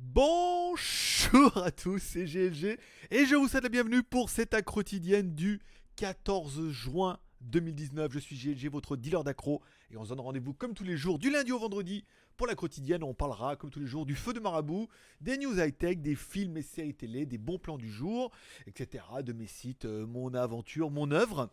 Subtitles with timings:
[0.00, 2.78] Bonjour à tous, c'est GLG
[3.12, 5.60] et je vous souhaite la bienvenue pour cette accro quotidienne du
[5.94, 8.10] 14 juin 2019.
[8.12, 9.62] Je suis GLG, votre dealer d'accro
[9.92, 12.04] et on se donne rendez-vous comme tous les jours du lundi au vendredi
[12.36, 13.04] pour la quotidienne.
[13.04, 14.88] On parlera comme tous les jours du feu de marabout,
[15.20, 18.32] des news high-tech, des films et séries télé, des bons plans du jour,
[18.66, 19.04] etc.
[19.22, 21.50] De mes sites, euh, mon aventure, mon œuvre,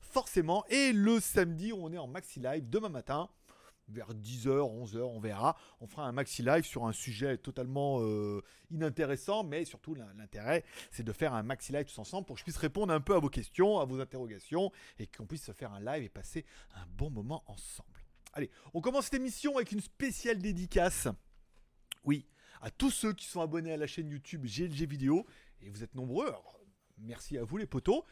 [0.00, 0.64] forcément.
[0.68, 3.28] Et le samedi, on est en maxi live demain matin
[3.88, 5.56] vers 10h, 11h, on verra.
[5.80, 11.04] On fera un maxi live sur un sujet totalement euh, inintéressant, mais surtout l'intérêt, c'est
[11.04, 13.18] de faire un maxi live tous ensemble pour que je puisse répondre un peu à
[13.18, 16.86] vos questions, à vos interrogations, et qu'on puisse se faire un live et passer un
[16.96, 18.04] bon moment ensemble.
[18.32, 21.08] Allez, on commence cette émission avec une spéciale dédicace.
[22.04, 22.26] Oui,
[22.60, 25.26] à tous ceux qui sont abonnés à la chaîne YouTube GLG Vidéo,
[25.62, 26.32] et vous êtes nombreux,
[26.98, 28.04] merci à vous les potos.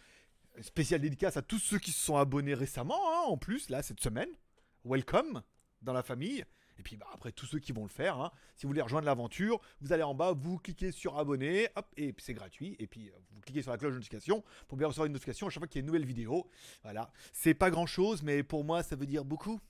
[0.61, 4.01] Spéciale dédicace à tous ceux qui se sont abonnés récemment, hein, en plus, là, cette
[4.01, 4.29] semaine.
[4.85, 5.43] Welcome
[5.85, 6.45] dans la famille.
[6.79, 9.07] Et puis bah, après, tous ceux qui vont le faire, hein, si vous voulez rejoindre
[9.07, 12.77] l'aventure, vous allez en bas, vous cliquez sur abonner, hop, et c'est gratuit.
[12.79, 15.47] Et puis euh, vous cliquez sur la cloche de notification pour bien recevoir une notification
[15.47, 16.49] à chaque fois qu'il y a une nouvelle vidéo.
[16.83, 19.61] Voilà, c'est pas grand chose, mais pour moi, ça veut dire beaucoup.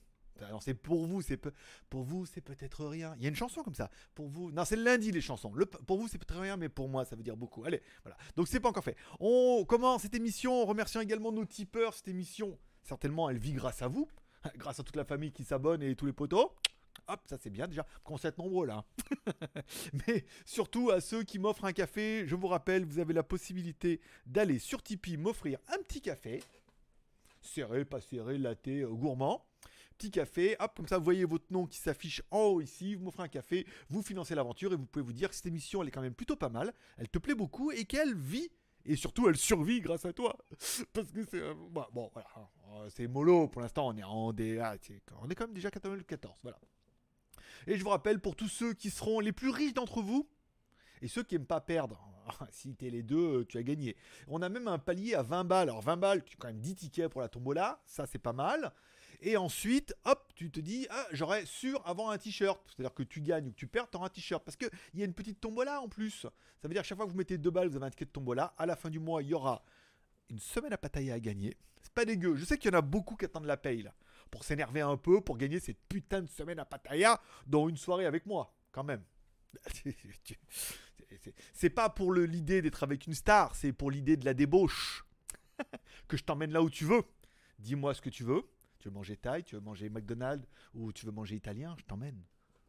[0.41, 1.39] Alors c'est pour vous, c'est
[1.89, 3.13] pour vous c'est peut-être rien.
[3.17, 3.89] Il y a une chanson comme ça.
[4.13, 5.53] Pour vous, non c'est lundi les chansons.
[5.53, 5.65] Le...
[5.65, 7.63] Pour vous c'est peut-être rien, mais pour moi ça veut dire beaucoup.
[7.63, 8.17] Allez, voilà.
[8.35, 8.97] Donc c'est pas encore fait.
[9.21, 11.93] On commence cette émission en remerciant également nos tipeurs.
[11.93, 14.09] Cette émission, certainement, elle vit grâce à vous.
[14.57, 16.51] grâce à toute la famille qui s'abonne et tous les potos.
[17.07, 18.83] Hop, ça c'est bien déjà, qu'on s'est nombreux là.
[20.07, 24.01] Mais surtout à ceux qui m'offrent un café, je vous rappelle, vous avez la possibilité
[24.25, 26.41] d'aller sur Tipeee m'offrir un petit café.
[27.41, 29.45] Serré, pas serré, latte, euh, gourmand.
[29.97, 33.05] Petit café, hop, comme ça vous voyez votre nom qui s'affiche en haut ici, vous
[33.05, 35.89] m'offrez un café, vous financez l'aventure et vous pouvez vous dire que cette émission elle
[35.89, 38.49] est quand même plutôt pas mal, elle te plaît beaucoup et qu'elle vit
[38.85, 40.37] et surtout elle survit grâce à toi.
[40.93, 41.41] Parce que c'est.
[41.41, 42.29] Euh, bah, bon, voilà.
[42.73, 44.75] Euh, c'est mollo pour l'instant, on est en DA.
[45.21, 46.39] On est quand même déjà 14.
[46.43, 46.59] Voilà.
[47.67, 50.29] Et je vous rappelle, pour tous ceux qui seront les plus riches d'entre vous,
[51.01, 51.99] et ceux qui n'aiment pas perdre,
[52.51, 53.95] si t'es les deux, euh, tu as gagné.
[54.27, 55.69] On a même un palier à 20 balles.
[55.69, 58.33] Alors 20 balles, tu as quand même 10 tickets pour la tombola, ça c'est pas
[58.33, 58.71] mal.
[59.21, 62.61] Et ensuite, hop, tu te dis, ah, j'aurais sûr avant un t-shirt.
[62.67, 64.43] C'est-à-dire que tu gagnes ou que tu perds, tu un t-shirt.
[64.43, 66.21] Parce qu'il y a une petite tombola en plus.
[66.21, 68.05] Ça veut dire que chaque fois que vous mettez deux balles, vous avez un ticket
[68.05, 68.53] de tombola.
[68.57, 69.63] À la fin du mois, il y aura
[70.29, 71.55] une semaine à Pattaya à gagner.
[71.81, 72.35] C'est pas dégueu.
[72.35, 73.93] Je sais qu'il y en a beaucoup qui attendent la paye là.
[74.31, 78.05] Pour s'énerver un peu, pour gagner cette putain de semaine à Pattaya dans une soirée
[78.05, 78.53] avec moi.
[78.71, 79.03] Quand même.
[81.53, 85.05] C'est pas pour l'idée d'être avec une star, c'est pour l'idée de la débauche.
[86.07, 87.03] que je t'emmène là où tu veux.
[87.59, 88.43] Dis-moi ce que tu veux.
[88.85, 92.21] Tu veux manger Thaï, tu veux manger McDonald's ou tu veux manger italien, je t'emmène.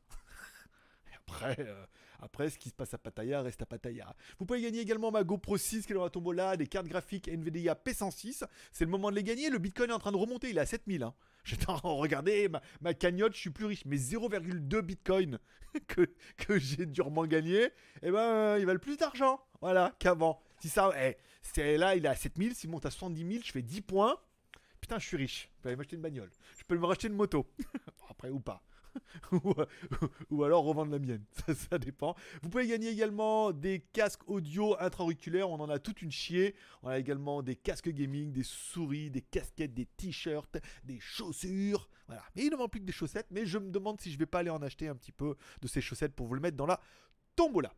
[1.28, 1.84] Après, euh,
[2.20, 4.16] après, ce qui se passe à Pattaya reste à Pattaya.
[4.38, 7.74] Vous pouvez gagner également ma GoPro 6 qui est dans la des cartes graphiques NVIDIA
[7.74, 8.44] P106.
[8.72, 9.50] C'est le moment de les gagner.
[9.50, 11.02] Le Bitcoin est en train de remonter, il est à 7000.
[11.02, 11.12] Hein.
[11.44, 13.84] J'étais en regarder ma, ma, cagnotte, je suis plus riche.
[13.84, 15.38] Mais 0,2 Bitcoin
[15.86, 17.68] que, que j'ai durement gagné,
[18.02, 19.38] eh ben, il valent plus d'argent.
[19.60, 20.40] Voilà, qu'avant.
[20.60, 22.54] Si ça, eh, là, il est à 7000.
[22.54, 24.18] S'il monte à 70 000, je fais 10 points.
[24.80, 25.50] Putain, je suis riche.
[25.56, 26.30] Je peux aller m'acheter une bagnole.
[26.58, 27.46] Je peux me racheter une moto.
[28.10, 28.62] Après, ou pas.
[30.30, 31.24] ou, alors revendre la mienne.
[31.54, 32.14] Ça, dépend.
[32.42, 35.50] Vous pouvez gagner également des casques audio intra-auriculaires.
[35.50, 36.54] On en a toute une chier.
[36.82, 41.88] On a également des casques gaming, des souris, des casquettes, des t-shirts, des chaussures.
[42.06, 42.22] Voilà.
[42.34, 43.28] Mais il ne manque plus que des chaussettes.
[43.30, 45.68] Mais je me demande si je vais pas aller en acheter un petit peu de
[45.68, 46.80] ces chaussettes pour vous le mettre dans la
[47.34, 47.72] tombola.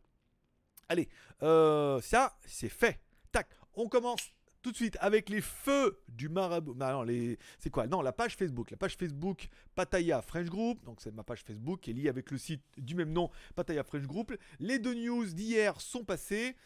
[0.88, 1.08] Allez,
[1.42, 3.00] euh, ça, c'est fait.
[3.30, 4.32] Tac, on commence
[4.62, 6.74] tout de suite avec les feux du marabout.
[6.74, 7.38] non, les...
[7.58, 7.86] c'est quoi?
[7.86, 8.70] Non, la page Facebook.
[8.70, 10.84] La page Facebook Pataya French Group.
[10.84, 13.84] Donc, c'est ma page Facebook qui est liée avec le site du même nom, Pataya
[13.84, 14.34] French Group.
[14.58, 16.56] Les deux news d'hier sont passées.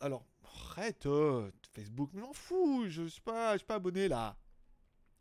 [0.00, 4.36] Alors, arrête, euh, Facebook, mais m'en fous, je suis pas, pas abonné là.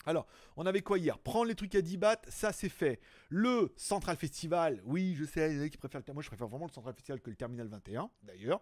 [0.05, 1.19] Alors, on avait quoi hier?
[1.19, 3.01] Prendre les trucs à 10 bahts, ça c'est fait.
[3.27, 6.71] Le Central Festival, oui, je sais, il y qui préfèrent Moi, je préfère vraiment le
[6.71, 8.61] Central Festival que le Terminal 21, d'ailleurs.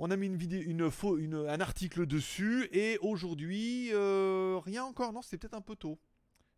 [0.00, 2.68] On a mis une vidéo, une, une, un article dessus.
[2.72, 5.12] Et aujourd'hui, euh, rien encore.
[5.12, 5.98] Non, c'est peut-être un peu tôt.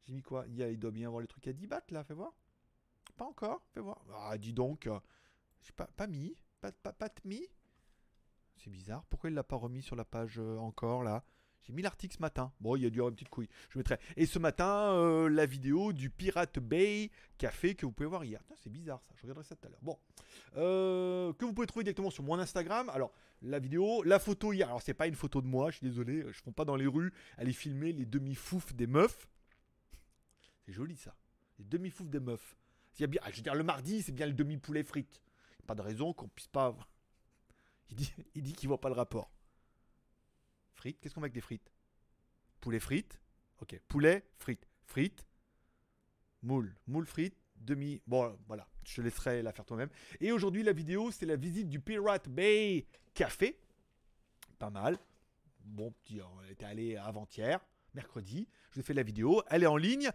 [0.05, 0.45] J'ai mis quoi?
[0.49, 2.35] Il, doit bien avoir les trucs à 10 bahts là, fais voir.
[3.17, 4.05] Pas encore, fais voir.
[4.15, 4.89] Ah, dis donc.
[5.63, 6.37] J'ai pas, pas mis.
[6.61, 7.47] Pas, pas, pas mis.
[8.57, 9.05] C'est bizarre.
[9.09, 11.25] Pourquoi il l'a pas remis sur la page euh, encore là?
[11.63, 12.53] J'ai mis l'article ce matin.
[12.61, 13.49] Bon, il y a dû avoir une petite couille.
[13.71, 13.99] Je mettrai.
[14.17, 18.43] Et ce matin, euh, la vidéo du Pirate Bay Café que vous pouvez voir hier.
[18.57, 19.13] C'est bizarre ça.
[19.17, 19.81] Je regarderai ça tout à l'heure.
[19.83, 19.99] Bon.
[20.55, 22.89] Que vous pouvez trouver directement sur mon Instagram.
[22.91, 24.69] Alors, la vidéo, la photo hier.
[24.69, 25.71] Alors, c'est pas une photo de moi.
[25.71, 26.23] Je suis désolé.
[26.23, 27.13] Je ne fais pas dans les rues.
[27.39, 29.29] Aller filmer les demi-foufs des meufs.
[30.67, 31.15] C'est joli ça.
[31.59, 32.57] Les demi-foufs des meufs.
[32.99, 35.23] Il y bien, je veux dire, le mardi, c'est bien le demi-poulet frites.
[35.67, 36.77] Pas de raison qu'on puisse pas.
[37.91, 39.33] Il dit, il dit qu'il voit pas le rapport.
[40.75, 41.01] Frites.
[41.01, 41.73] Qu'est-ce qu'on met avec des frites?
[42.61, 43.21] Poulet frites?
[43.61, 43.81] Ok.
[43.89, 44.69] Poulet, frites.
[44.85, 45.27] Frites.
[46.43, 46.77] Moule.
[46.87, 47.37] Moule frites.
[47.61, 48.01] Demi.
[48.07, 49.91] Bon, voilà, je te laisserai la faire toi-même.
[50.21, 53.59] Et aujourd'hui, la vidéo, c'est la visite du Pirate Bay Café.
[54.59, 54.99] Pas mal.
[55.65, 57.61] Bon, on était allé avant-hier,
[57.95, 58.49] mercredi.
[58.73, 59.43] Je fait la vidéo.
[59.49, 60.11] Elle est en ligne.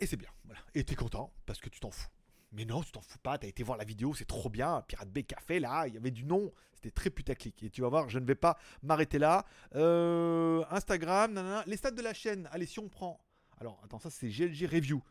[0.00, 0.30] Et c'est bien.
[0.44, 0.60] Voilà.
[0.74, 2.08] Et t'es content parce que tu t'en fous.
[2.52, 4.82] Mais non, tu t'en fous pas, t'as été voir la vidéo, c'est trop bien.
[4.86, 7.60] Pirate Bay Café, là, il y avait du nom, c'était très putaclic.
[7.64, 9.44] Et tu vas voir, je ne vais pas m'arrêter là.
[9.74, 12.48] Euh, Instagram, les stats de la chaîne.
[12.52, 13.20] Allez, si on prend.
[13.58, 15.02] Alors, attends, ça c'est GLG Review.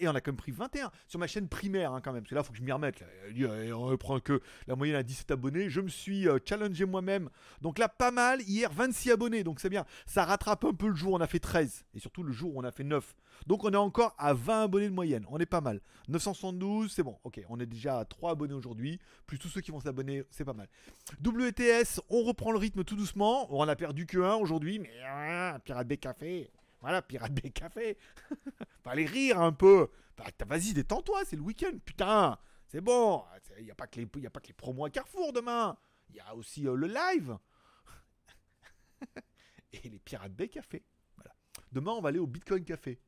[0.00, 2.22] Et on a quand même pris 21 sur ma chaîne primaire, hein, quand même.
[2.22, 3.04] Parce que là, faut que je m'y remette.
[3.74, 5.70] On prend que la moyenne à 17 abonnés.
[5.70, 7.28] Je me suis euh, challengé moi-même.
[7.60, 8.42] Donc là, pas mal.
[8.42, 9.44] Hier, 26 abonnés.
[9.44, 9.84] Donc c'est bien.
[10.06, 11.84] Ça rattrape un peu le jour on a fait 13.
[11.94, 13.14] Et surtout le jour où on a fait 9.
[13.46, 15.26] Donc on est encore à 20 abonnés de moyenne.
[15.30, 15.80] On est pas mal.
[16.08, 17.18] 972, c'est bon.
[17.24, 18.98] Ok, on est déjà à 3 abonnés aujourd'hui.
[19.26, 20.68] Plus tous ceux qui vont s'abonner, c'est pas mal.
[21.24, 23.46] WTS, on reprend le rythme tout doucement.
[23.54, 24.78] On a perdu que 1 aujourd'hui.
[24.78, 26.50] Mais hein, Pirate Bay Café.
[26.82, 27.96] Voilà, Pirate Bay Café.
[28.84, 29.88] Aller rire un peu.
[30.18, 32.36] Bah, vas-y, détends-toi, c'est le week-end, putain.
[32.66, 33.22] C'est bon.
[33.58, 34.06] Il n'y a, pas que les,
[34.54, 35.76] promos à Carrefour demain.
[36.10, 37.38] Il y a aussi euh, le live.
[39.72, 40.84] Et les Pirate Bay Café.
[41.70, 43.00] Demain, on va aller au Bitcoin Café.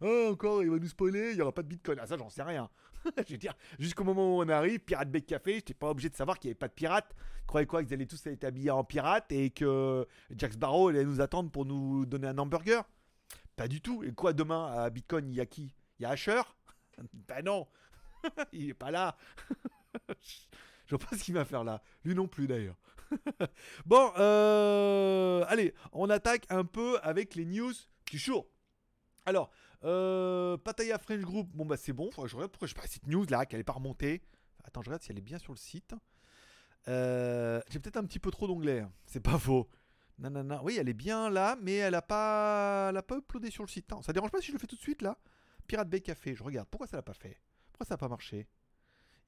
[0.00, 1.98] Oh, encore, il va nous spoiler, il n'y aura pas de Bitcoin.
[2.00, 2.68] Ah, ça, j'en sais rien.
[3.28, 6.38] je veux jusqu'au moment où on arrive, Pirate Bay Café, j'étais pas obligé de savoir
[6.38, 7.14] qu'il n'y avait pas de pirates.
[7.46, 11.20] Croyez quoi, qu'ils allaient tous être habillés en pirates et que Jack Sparrow allait nous
[11.20, 12.84] attendre pour nous donner un hamburger?
[13.68, 14.02] Du tout.
[14.04, 15.74] Et quoi demain à Bitcoin, il y a qui?
[15.98, 16.42] Il y a Asher?
[17.14, 17.66] Ben non
[18.52, 19.16] Il est pas là
[20.86, 21.82] Je vois pas ce qu'il va faire là.
[22.04, 22.76] Lui non plus d'ailleurs.
[23.86, 27.72] bon, euh, allez, on attaque un peu avec les news
[28.10, 28.46] du jour.
[29.24, 29.50] Alors,
[29.84, 32.10] euh, Pataya French Group, bon bah c'est bon.
[32.10, 34.22] je regarde pourquoi je pas cette news là, qu'elle est pas remontée?
[34.64, 35.94] Attends, je regarde si elle est bien sur le site.
[36.88, 38.80] Euh, j'ai peut-être un petit peu trop d'onglets.
[38.80, 38.92] Hein.
[39.06, 39.68] C'est pas faux.
[40.18, 40.62] Nanana.
[40.62, 43.90] Oui, elle est bien là, mais elle a pas, pas uploadé sur le site.
[43.90, 45.18] Non, ça dérange pas si je le fais tout de suite là?
[45.66, 46.68] Pirate Bay Café, je regarde.
[46.68, 47.40] Pourquoi ça l'a pas fait?
[47.72, 48.48] Pourquoi ça n'a pas marché?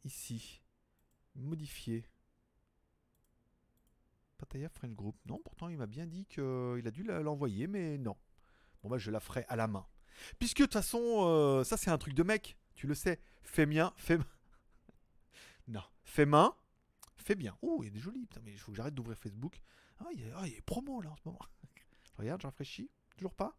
[0.04, 0.62] Ici.
[1.34, 2.08] Modifier.
[4.38, 5.16] Pataya French Group.
[5.26, 8.16] Non, pourtant il m'a bien dit qu'il a dû l'envoyer, mais non.
[8.82, 9.86] Bon bah je la ferai à la main.
[10.38, 13.20] Puisque de toute façon, euh, ça c'est un truc de mec, tu le sais.
[13.42, 14.18] Fais bien, fais
[15.68, 16.54] Non, fais main,
[17.24, 17.56] fais bien.
[17.62, 18.26] Oh, il est joli.
[18.26, 19.60] Putain, mais il faut que j'arrête d'ouvrir Facebook.
[19.98, 21.38] Ah, il y, a, ah, il là en ce moment.
[22.18, 22.90] Regarde, je rafraîchis.
[23.16, 23.56] Toujours pas?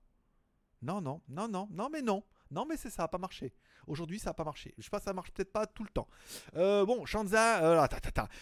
[0.81, 2.23] Non, non, non, non, non, mais non.
[2.51, 3.53] Non, mais c'est ça, pas marché.
[3.87, 4.73] Aujourd'hui, ça n'a pas marché.
[4.77, 6.07] Je sais pas, ça marche peut-être pas tout le temps.
[6.55, 7.87] Euh, bon, Shanza, euh,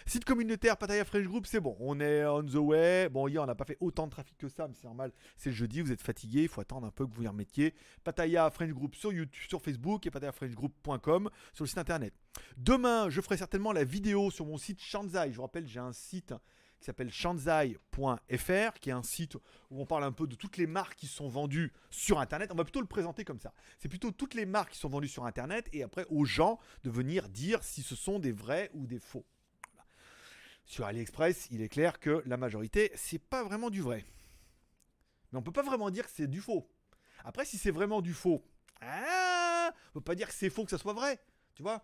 [0.06, 1.78] site communautaire Pataya French Group, c'est bon.
[1.80, 3.08] On est on the way.
[3.10, 5.14] Bon, hier, on n'a pas fait autant de trafic que ça, mais c'est normal.
[5.38, 7.74] C'est le jeudi, vous êtes fatigué, il faut attendre un peu que vous y remettiez.
[8.04, 12.14] Pataya French Group sur YouTube, sur Facebook et patayafrenchgroup.com sur le site internet.
[12.57, 15.31] Demain, je ferai certainement la vidéo sur mon site Shanzai.
[15.31, 16.33] Je vous rappelle, j'ai un site
[16.83, 20.68] qui s'appelle shanzai.fr, qui est un site où on parle un peu de toutes les
[20.68, 22.51] marques qui sont vendues sur Internet.
[22.51, 23.53] On va plutôt le présenter comme ça.
[23.80, 26.89] C'est plutôt toutes les marques qui sont vendues sur Internet et après aux gens de
[26.89, 29.25] venir dire si ce sont des vrais ou des faux.
[30.65, 34.06] Sur AliExpress, il est clair que la majorité, c'est pas vraiment du vrai.
[35.31, 36.69] Mais on peut pas vraiment dire que c'est du faux.
[37.24, 38.44] Après, si c'est vraiment du faux,
[38.81, 41.18] ah, on peut pas dire que c'est faux que ça soit vrai.
[41.56, 41.81] Tu vois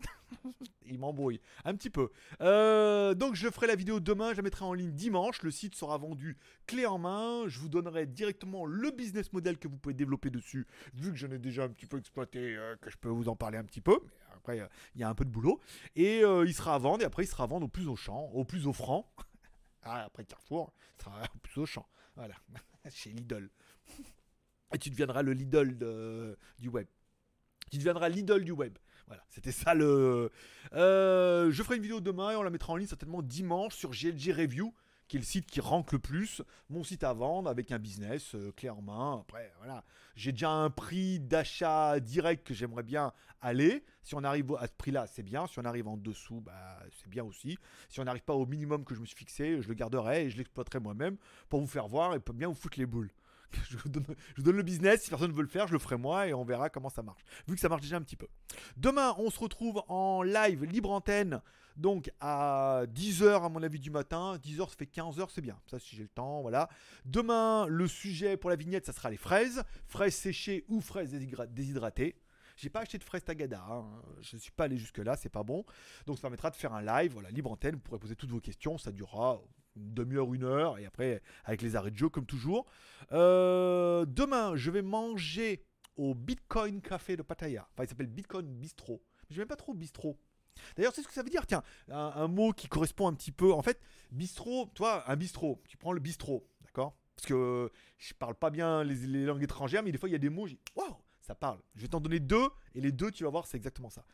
[0.86, 2.10] Il m'embrouille un petit peu.
[2.40, 5.42] Euh, donc je ferai la vidéo demain, je la mettrai en ligne dimanche.
[5.42, 7.44] Le site sera vendu clé en main.
[7.48, 11.30] Je vous donnerai directement le business model que vous pouvez développer dessus, vu que j'en
[11.30, 13.80] ai déjà un petit peu exploité, euh, que je peux vous en parler un petit
[13.80, 13.98] peu.
[14.02, 15.60] Mais après, euh, il y a un peu de boulot.
[15.94, 18.30] Et il sera à vendre, et après il sera à vendre au plus au champ,
[18.32, 19.10] au plus au franc.
[19.82, 21.86] ah, après Carrefour, il sera au plus au champ.
[22.14, 22.34] Voilà,
[22.90, 23.50] chez Lidl.
[24.72, 26.86] Et tu deviendras le Lidl du web.
[27.70, 28.78] Tu deviendras l'idole du web.
[29.06, 30.30] Voilà, c'était ça le.
[30.72, 33.90] Euh, je ferai une vidéo demain et on la mettra en ligne certainement dimanche sur
[33.90, 34.74] GLG Review,
[35.06, 36.42] qui est le site qui rank le plus.
[36.70, 39.20] Mon site à vendre avec un business euh, clé en main.
[39.20, 39.84] Après, voilà,
[40.16, 43.84] j'ai déjà un prix d'achat direct que j'aimerais bien aller.
[44.02, 45.46] Si on arrive à ce prix-là, c'est bien.
[45.46, 47.58] Si on arrive en dessous, bah, c'est bien aussi.
[47.88, 50.30] Si on n'arrive pas au minimum que je me suis fixé, je le garderai et
[50.30, 51.16] je l'exploiterai moi-même
[51.48, 53.10] pour vous faire voir et pour bien vous foutre les boules.
[53.70, 56.26] je, vous donne, le business, si personne ne veut le faire, je le ferai moi
[56.26, 57.22] et on verra comment ça marche.
[57.46, 58.28] Vu que ça marche déjà un petit peu.
[58.76, 61.40] Demain, on se retrouve en live, libre antenne,
[61.76, 64.38] donc à 10h à mon avis du matin.
[64.42, 65.58] 10h, ça fait 15h, c'est bien.
[65.66, 66.68] Ça, si j'ai le temps, voilà.
[67.04, 69.62] Demain, le sujet pour la vignette, ça sera les fraises.
[69.86, 72.16] Fraises séchées ou fraises déshydratées.
[72.56, 73.84] J'ai pas acheté de fraises tagada, hein.
[74.22, 75.66] je ne suis pas allé jusque là, c'est pas bon.
[76.06, 78.40] Donc ça permettra de faire un live, voilà, libre antenne, vous pourrez poser toutes vos
[78.40, 79.42] questions, ça durera
[79.76, 82.66] une demi-heure, une heure, et après avec les arrêts de jeu comme toujours.
[83.12, 85.64] Euh, demain, je vais manger
[85.96, 87.68] au Bitcoin Café de Pattaya.
[87.72, 89.02] Enfin, il s'appelle Bitcoin Bistro.
[89.30, 90.18] Je n'aime pas trop Bistro.
[90.76, 93.52] D'ailleurs, c'est ce que ça veut dire, tiens, un, mot qui correspond un petit peu.
[93.52, 93.80] En fait,
[94.10, 96.96] bistro, toi, un bistrot, tu prends le bistrot, d'accord?
[97.14, 100.18] Parce que je parle pas bien les, langues étrangères, mais des fois, il y a
[100.18, 101.60] des mots, waouh, Ça parle.
[101.74, 104.04] Je vais t'en donner deux, et les deux, tu vas voir, c'est exactement ça.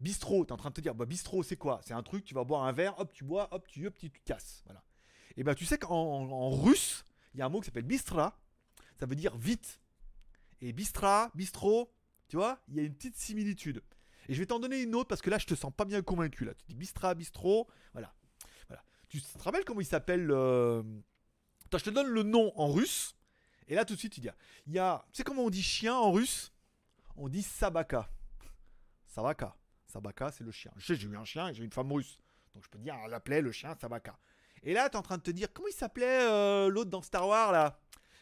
[0.00, 1.80] Bistrot, tu es en train de te dire, bah, bistrot, c'est quoi?
[1.82, 4.10] C'est un truc, tu vas boire un verre, hop, tu bois, hop, tu hop, tu
[4.24, 4.62] casses.
[4.64, 4.82] Voilà.
[5.38, 8.36] Et ben, tu sais qu'en en russe, il y a un mot qui s'appelle bistra.
[8.98, 9.80] Ça veut dire vite.
[10.60, 11.94] Et bistra, bistro,
[12.26, 13.80] tu vois, il y a une petite similitude.
[14.28, 16.02] Et je vais t'en donner une autre parce que là, je te sens pas bien
[16.02, 16.44] convaincu.
[16.44, 18.12] Là, tu dis bistra, bistro, voilà.
[18.66, 18.82] voilà.
[19.08, 20.82] Tu te rappelles comment il s'appelle euh...
[21.66, 23.14] Attends, je te donne le nom en russe.
[23.68, 24.28] Et là, tout de suite, tu dis,
[24.66, 26.52] il y a, tu sais comment on dit chien en russe?
[27.14, 28.10] On dit sabaka.
[29.06, 29.56] Sabaka.
[29.86, 30.72] Sabaka, c'est le chien.
[30.78, 32.18] J'ai eu un chien et j'ai une femme russe.
[32.54, 34.18] Donc je peux dire, elle l'appelait le chien Sabaka.
[34.62, 37.02] Et là, tu es en train de te dire, comment il s'appelait euh, l'autre dans
[37.02, 37.78] Star Wars là?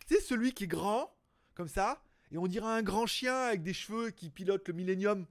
[0.06, 1.12] Sais, celui qui est grand,
[1.54, 5.26] comme ça, et on dirait un grand chien avec des cheveux qui pilote le Millennium.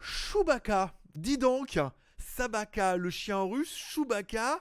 [0.00, 0.94] Chewbacca.
[1.14, 1.78] Dis donc,
[2.18, 4.60] Sabaka, le chien russe, Chewbacca,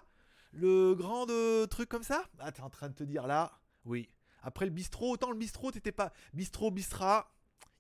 [0.52, 2.24] le grand de truc comme ça?
[2.40, 4.10] Ah, t'es en train de te dire là Oui.
[4.42, 6.14] Après le bistrot, autant le bistrot, t'étais pas.
[6.34, 7.32] Bistrot, bistra,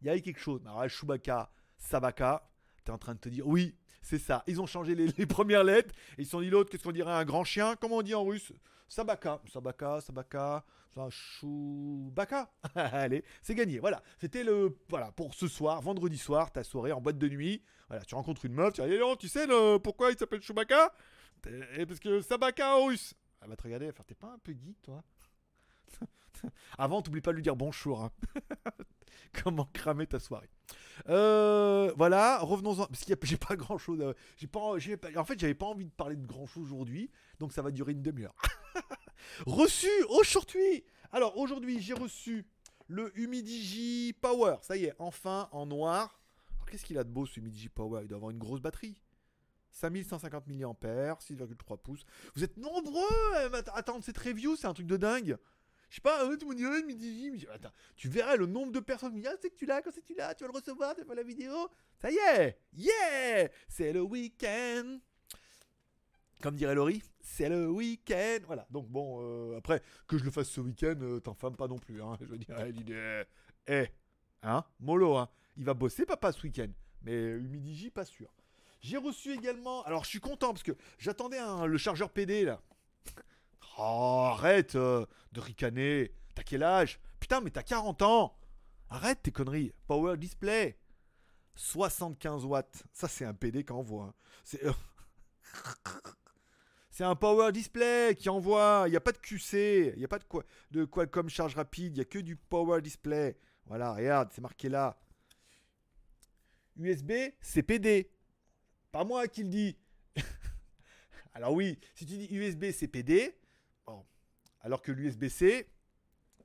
[0.01, 0.62] il y avait quelque chose.
[0.66, 2.50] Alors Chewbacca, Sabaka,
[2.84, 4.44] t'es en train de te dire oui, c'est ça.
[4.48, 5.94] Ils ont changé les, premières lettres.
[6.18, 8.16] Et ils se sont dit l'autre, qu'est-ce qu'on dirait un grand chien Comment on dit
[8.16, 8.52] en russe?
[8.88, 9.42] Sabaka.
[9.52, 10.66] Sabaka, Sabaka,
[11.10, 12.52] Choubaka.
[12.76, 13.80] Allez, c'est gagné.
[13.80, 14.02] Voilà.
[14.20, 14.78] C'était le.
[14.90, 17.62] Voilà, pour ce soir, vendredi soir, ta soirée en boîte de nuit.
[17.88, 19.48] Voilà, tu rencontres une meuf, tu dis, non, tu sais
[19.84, 20.94] pourquoi il s'appelle Chewbacca?
[21.42, 23.16] Parce que Sabaka en russe.
[23.42, 25.04] Elle va te regarder, elle va faire, t'es pas un peu geek, toi?
[26.78, 28.04] Avant, t'oublies pas de lui dire bonjour.
[28.04, 28.12] Hein.
[29.44, 30.50] Comment cramer ta soirée.
[31.08, 32.88] Euh, voilà, revenons-en.
[32.88, 34.14] Parce que j'ai pas grand chose.
[34.38, 34.60] j'ai pas,
[35.16, 37.12] en fait, j'avais pas envie de parler de grand chose aujourd'hui.
[37.40, 38.36] Donc ça va durer une demi-heure.
[39.46, 40.84] reçu aujourd'hui.
[41.12, 42.46] Alors aujourd'hui, j'ai reçu
[42.88, 44.58] le Humidigi Power.
[44.62, 46.20] Ça y est, enfin en noir.
[46.70, 48.02] qu'est-ce qu'il a de beau ce Humidigi Power?
[48.04, 49.02] Il doit avoir une grosse batterie.
[49.72, 52.06] 5150 mAh, 6,3 pouces.
[52.36, 53.04] Vous êtes nombreux
[53.36, 55.38] à attendre cette review, c'est un truc de dingue.
[55.89, 59.19] Je sais pas, tout le monde dit, midi, attends, tu verras le nombre de personnes
[59.19, 60.96] qui ah, c'est que tu l'as, quand c'est que tu l'as, tu vas le recevoir,
[60.96, 61.67] tu vas la vidéo.
[62.00, 65.00] Ça y est, yeah, c'est le week-end.
[66.41, 68.38] Comme dirait Laurie, c'est le week-end.
[68.46, 71.79] Voilà, donc bon, euh, après, que je le fasse ce week-end, euh, t'enflamme pas non
[71.79, 72.01] plus.
[72.01, 72.17] Hein.
[72.22, 73.24] Je veux dire, l'idée,
[73.67, 73.88] eh,
[74.43, 75.27] hein, mollo, hein.
[75.58, 76.69] Il va bosser, papa, ce week-end.
[77.01, 78.31] Mais Humidigi, pas sûr.
[78.81, 82.62] J'ai reçu également, alors je suis content parce que j'attendais le chargeur PD là.
[83.78, 86.14] Arrête euh, de ricaner.
[86.36, 87.00] T'as quel âge?
[87.20, 88.38] Putain, mais t'as 40 ans.
[88.90, 89.72] Arrête tes conneries.
[89.88, 90.78] Power display.
[91.56, 92.84] 75 watts.
[92.94, 94.06] Ça, c'est un PD qui envoie.
[94.06, 94.14] Hein.
[94.44, 94.64] C'est.
[94.66, 94.74] Euh,
[96.90, 98.84] c'est un power display qui envoie.
[98.88, 99.94] Il n'y a pas de QC.
[99.94, 101.94] Il n'y a pas de quoi de comme charge rapide.
[101.94, 103.38] Il n'y a que du power display.
[103.66, 105.00] Voilà, regarde, c'est marqué là.
[106.78, 107.12] USB,
[107.42, 108.10] c'est PD.
[108.92, 109.78] Pas moi qui le dis.
[111.34, 113.38] Alors oui, si tu dis USB, c'est PD,
[114.62, 115.69] alors que l'USB-C,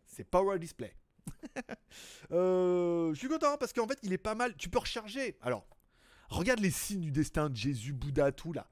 [0.06, 0.94] c'est Power Display.
[2.32, 4.56] Euh, je suis content parce qu'en fait, il est pas mal.
[4.56, 5.36] Tu peux recharger.
[5.42, 5.68] Alors,
[6.28, 8.68] regarde les signes du destin de Jésus, Bouddha, tout là.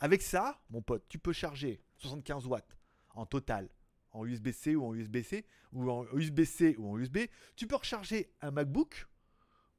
[0.00, 2.76] Avec ça, mon pote, tu peux charger 75 watts
[3.14, 3.70] en total
[4.16, 7.18] en USB-C ou en USB-C ou en USB-C ou en USB.
[7.54, 9.06] Tu peux recharger un MacBook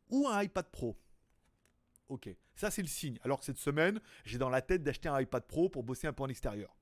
[0.10, 0.98] ou un iPad Pro.
[2.08, 3.20] Ok, ça c'est le signe.
[3.24, 6.14] Alors que cette semaine, j'ai dans la tête d'acheter un iPad Pro pour bosser un
[6.14, 6.77] peu en extérieur.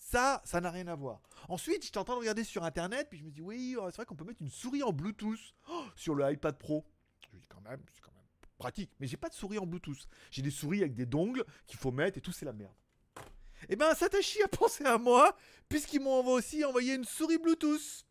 [0.00, 1.20] Ça, ça n'a rien à voir.
[1.48, 4.06] Ensuite, j'étais en train de regarder sur internet, puis je me dis, oui, c'est vrai
[4.06, 5.38] qu'on peut mettre une souris en Bluetooth
[5.70, 6.84] oh, sur le iPad Pro.
[7.20, 8.24] Je dis, quand même, c'est quand même
[8.58, 8.90] pratique.
[8.98, 10.08] Mais j'ai pas de souris en Bluetooth.
[10.30, 12.74] J'ai des souris avec des dongles qu'il faut mettre et tout, c'est la merde.
[13.68, 15.36] Eh ben, Satoshi a pensé à moi,
[15.68, 18.06] puisqu'ils m'ont aussi envoyé une souris Bluetooth.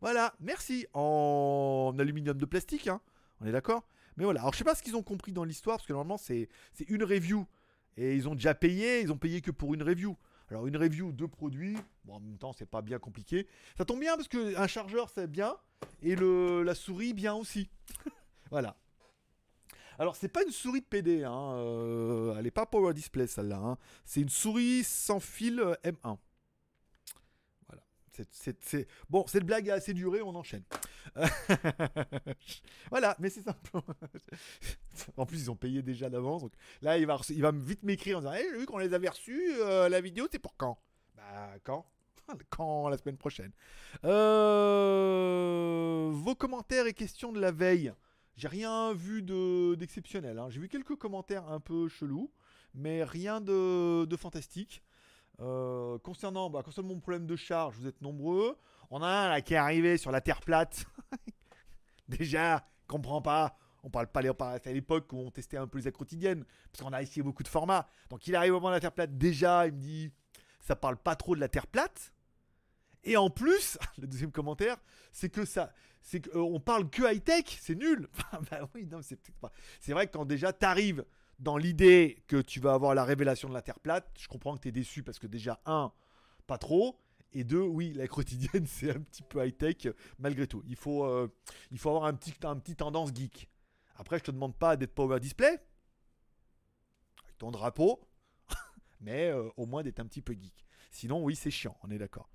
[0.00, 0.86] Voilà, merci.
[0.94, 3.02] En aluminium de plastique, hein.
[3.40, 3.86] On est d'accord
[4.16, 4.40] Mais voilà.
[4.40, 6.48] Alors, je sais pas ce qu'ils ont compris dans l'histoire, parce que normalement, c'est
[6.88, 7.46] une review.
[7.96, 10.16] Et ils ont déjà payé, ils ont payé que pour une review.
[10.50, 11.76] Alors une review de produits,
[12.08, 13.46] en même temps c'est pas bien compliqué.
[13.76, 15.56] Ça tombe bien parce qu'un chargeur c'est bien
[16.02, 17.70] et le, la souris bien aussi.
[18.50, 18.76] voilà.
[19.98, 23.56] Alors c'est pas une souris de PD, hein, euh, elle est pas Power Display celle-là.
[23.56, 23.78] Hein.
[24.04, 26.18] C'est une souris sans fil euh, M1.
[28.30, 30.62] C'est, Bon, cette blague a assez duré, on enchaîne.
[32.90, 33.70] voilà, mais c'est simple.
[35.16, 36.42] en plus, ils ont payé déjà d'avance.
[36.42, 36.52] Donc
[36.82, 39.52] là, il va, il va vite m'écrire en disant hey, vu qu'on les avait reçus,
[39.60, 40.78] euh, la vidéo, c'est pour quand?
[41.16, 41.86] Bah, quand?
[42.50, 42.88] Quand?
[42.88, 43.52] La semaine prochaine.
[44.04, 44.50] Euh,
[46.12, 47.92] vos commentaires et questions de la veille.
[48.36, 50.38] J'ai rien vu de, d'exceptionnel.
[50.38, 50.48] Hein.
[50.50, 52.32] J'ai vu quelques commentaires un peu chelous,
[52.74, 54.82] mais rien de, de fantastique.
[55.40, 58.56] Euh, concernant, bah, concernant mon problème de charge, vous êtes nombreux.
[58.90, 60.86] On a un qui est arrivé sur la Terre plate.
[62.08, 63.56] Déjà, comprend pas.
[63.82, 67.02] On parle pas, à l'époque où on testait un peu les quotidiennes, parce qu'on a
[67.02, 67.86] essayé beaucoup de formats.
[68.08, 69.18] Donc il arrive au moment de la Terre plate.
[69.18, 70.10] Déjà, il me dit,
[70.60, 72.12] ça parle pas trop de la Terre plate.
[73.02, 74.78] Et en plus, le deuxième commentaire,
[75.12, 78.08] c'est que ça, c'est qu'on parle que high-tech, c'est nul.
[78.50, 79.52] bah oui, non, c'est pas.
[79.80, 81.04] C'est vrai que quand déjà t'arrives
[81.44, 84.62] dans l'idée que tu vas avoir la révélation de la Terre plate, je comprends que
[84.62, 85.92] tu es déçu parce que déjà, un,
[86.46, 86.98] pas trop.
[87.32, 90.62] Et deux, oui, la quotidienne, c'est un petit peu high-tech malgré tout.
[90.66, 91.28] Il faut, euh,
[91.70, 93.48] il faut avoir un petit, un petit tendance geek.
[93.96, 95.60] Après, je te demande pas d'être power display,
[97.22, 98.00] avec ton drapeau,
[99.00, 100.64] mais euh, au moins d'être un petit peu geek.
[100.90, 102.30] Sinon, oui, c'est chiant, on est d'accord.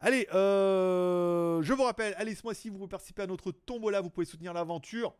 [0.00, 4.10] Allez, euh, je vous rappelle, allez, ce mois-ci, vous pouvez participer à notre tombola, vous
[4.10, 5.10] pouvez soutenir l'aventure.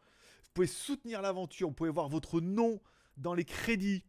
[0.43, 2.81] Vous pouvez soutenir l'aventure, vous pouvez voir votre nom
[3.17, 4.05] dans les crédits.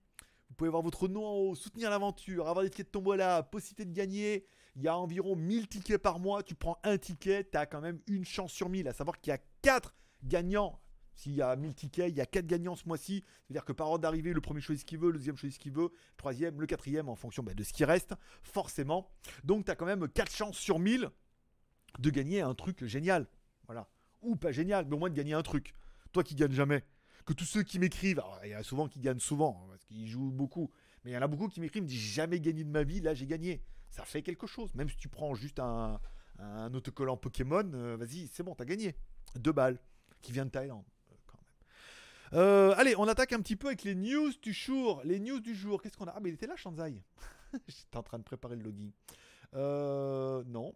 [0.50, 3.86] Vous pouvez voir votre nom en haut, soutenir l'aventure, avoir des tickets de tombola, possibilité
[3.86, 4.46] de gagner.
[4.76, 6.44] Il y a environ 1000 tickets par mois.
[6.44, 8.88] Tu prends un ticket, tu as quand même une chance sur 1000.
[8.88, 10.80] À savoir qu'il y a 4 gagnants.
[11.16, 13.24] S'il y a 1000 tickets, il y a 4 gagnants ce mois-ci.
[13.44, 15.60] C'est-à-dire que par ordre d'arrivée, le premier choisit ce qu'il veut, le deuxième choisit ce
[15.60, 19.12] qu'il veut, le troisième, le quatrième, en fonction bah, de ce qui reste, forcément.
[19.44, 21.10] Donc tu as quand même 4 chances sur 1000
[22.00, 23.28] de gagner un truc génial.
[23.66, 23.88] Voilà.
[24.22, 25.74] Ou pas génial, mais au moins de gagner un truc.
[26.12, 26.84] Toi qui gagnes jamais
[27.26, 29.86] que tous ceux qui m'écrivent, il y en a souvent qui gagnent souvent, hein, parce
[29.86, 30.70] qu'ils jouent beaucoup,
[31.04, 33.14] mais il y en a beaucoup qui m'écrivent, disent jamais gagné de ma vie, là
[33.14, 33.62] j'ai gagné.
[33.90, 34.74] Ça fait quelque chose.
[34.76, 36.00] Même si tu prends juste un,
[36.42, 38.96] un autocollant Pokémon, euh, vas-y, c'est bon, t'as gagné.
[39.36, 39.80] Deux balles,
[40.22, 40.86] qui vient de Thaïlande.
[41.12, 42.42] Euh, quand même.
[42.42, 45.02] Euh, allez, on attaque un petit peu avec les news du jour.
[45.04, 46.12] Les news du jour, qu'est-ce qu'on a?
[46.12, 47.04] Ah, mais il était là, Shanzai.
[47.68, 48.92] J'étais en train de préparer le login.
[49.54, 50.74] non,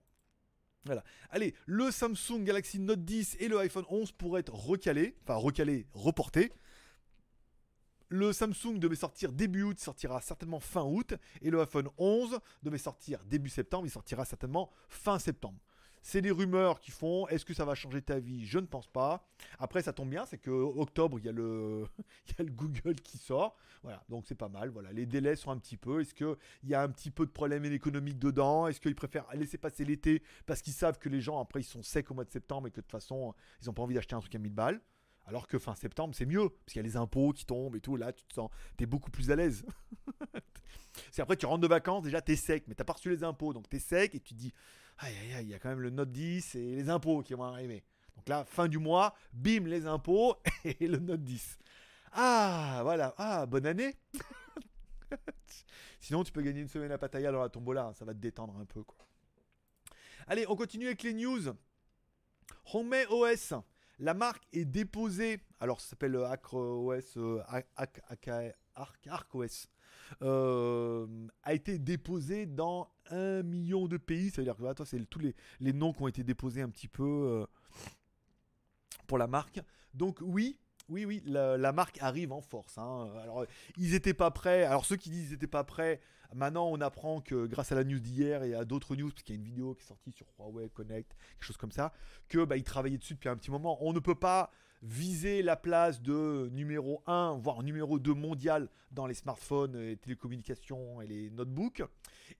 [1.29, 5.87] Allez, le Samsung Galaxy Note 10 et le iPhone 11 pourraient être recalés, enfin recalés,
[5.93, 6.51] reportés.
[8.09, 11.15] Le Samsung devait sortir début août, sortira certainement fin août.
[11.41, 15.59] Et le iPhone 11 devait sortir début septembre, il sortira certainement fin septembre.
[16.07, 17.27] C'est des rumeurs qui font.
[17.29, 18.45] Est-ce que ça va changer ta vie?
[18.45, 19.27] Je ne pense pas.
[19.57, 21.87] Après, ça tombe bien, c'est que octobre, il y, a le,
[22.27, 23.57] il y a le Google qui sort.
[23.81, 24.69] Voilà, donc c'est pas mal.
[24.69, 26.01] Voilà, les délais sont un petit peu.
[26.01, 28.67] Est-ce qu'il y a un petit peu de problème économique dedans?
[28.67, 31.81] Est-ce qu'ils préfèrent laisser passer l'été parce qu'ils savent que les gens, après, ils sont
[31.81, 33.33] secs au mois de septembre et que de toute façon,
[33.63, 34.81] ils n'ont pas envie d'acheter un truc à 1000 balles?
[35.25, 37.81] Alors que fin septembre, c'est mieux, parce qu'il y a les impôts qui tombent et
[37.81, 37.95] tout.
[37.95, 39.65] Là, tu te sens, t'es beaucoup plus à l'aise.
[41.11, 43.51] c'est après, tu rentres de vacances, déjà, t'es sec, mais t'as pas reçu les impôts,
[43.53, 44.53] donc t'es sec et tu te dis,
[44.97, 47.33] aïe aïe aïe, il y a quand même le Note 10 et les impôts qui
[47.33, 47.83] vont arriver.
[48.15, 51.57] Donc là, fin du mois, bim, les impôts et le Note 10.
[52.13, 53.13] Ah, voilà.
[53.17, 53.95] Ah, bonne année.
[55.99, 57.91] Sinon, tu peux gagner une semaine à Pattaya dans la tombola.
[57.93, 58.83] Ça va te détendre un peu.
[60.27, 61.53] Allez, on continue avec les news.
[62.73, 63.53] Home OS.
[63.99, 65.41] La marque est déposée.
[65.59, 67.17] Alors, ça s'appelle Arc OS.
[69.05, 69.67] Arc OS.
[70.21, 71.07] Euh,
[71.43, 74.29] a été déposé dans un million de pays.
[74.29, 76.69] Ça veut dire que toi, c'est tous les, les, noms qui ont été déposés un
[76.69, 77.45] petit peu euh,
[79.07, 79.61] pour la marque.
[79.93, 80.57] Donc oui,
[80.89, 82.77] oui, oui, la, marque arrive en force.
[82.77, 83.09] Hein.
[83.21, 83.45] Alors,
[83.77, 84.63] ils n'étaient pas prêts.
[84.63, 85.99] Alors, ceux qui disent qu'ils n'étaient pas prêts,
[86.33, 89.35] maintenant, on apprend que grâce à la news d'hier et à d'autres news, parce qu'il
[89.35, 91.91] y a une vidéo qui est sortie sur Huawei Connect, quelque chose comme ça,
[92.29, 93.77] que bah, ils travaillaient dessus depuis un petit moment.
[93.81, 94.51] On ne peut pas
[94.83, 101.01] viser la place de numéro 1, voire numéro 2 mondial dans les smartphones, et télécommunications
[101.01, 101.83] et les notebooks,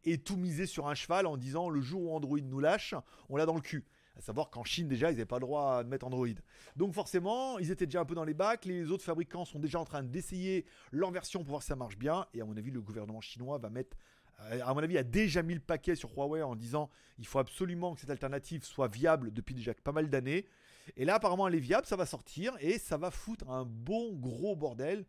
[0.03, 2.93] et tout miser sur un cheval en disant le jour où Android nous lâche,
[3.29, 3.83] on l'a dans le cul.
[4.17, 6.27] À savoir qu'en Chine déjà, ils n'avaient pas le droit de mettre Android.
[6.75, 8.65] Donc forcément, ils étaient déjà un peu dans les bacs.
[8.65, 11.97] Les autres fabricants sont déjà en train d'essayer leur version pour voir si ça marche
[11.97, 12.25] bien.
[12.33, 13.97] Et à mon avis, le gouvernement chinois va mettre
[14.41, 17.39] euh, à mon avis, a déjà mis le paquet sur Huawei en disant il faut
[17.39, 20.45] absolument que cette alternative soit viable depuis déjà pas mal d'années.
[20.97, 24.13] Et là, apparemment, elle est viable, ça va sortir et ça va foutre un bon
[24.13, 25.05] gros bordel.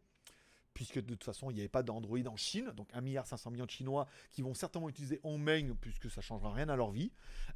[0.77, 3.01] Puisque de toute façon, il n'y avait pas d'Android en Chine, donc 1,5
[3.51, 6.91] milliard de Chinois qui vont certainement utiliser Hongmeng, puisque ça ne changera rien à leur
[6.91, 7.13] vie.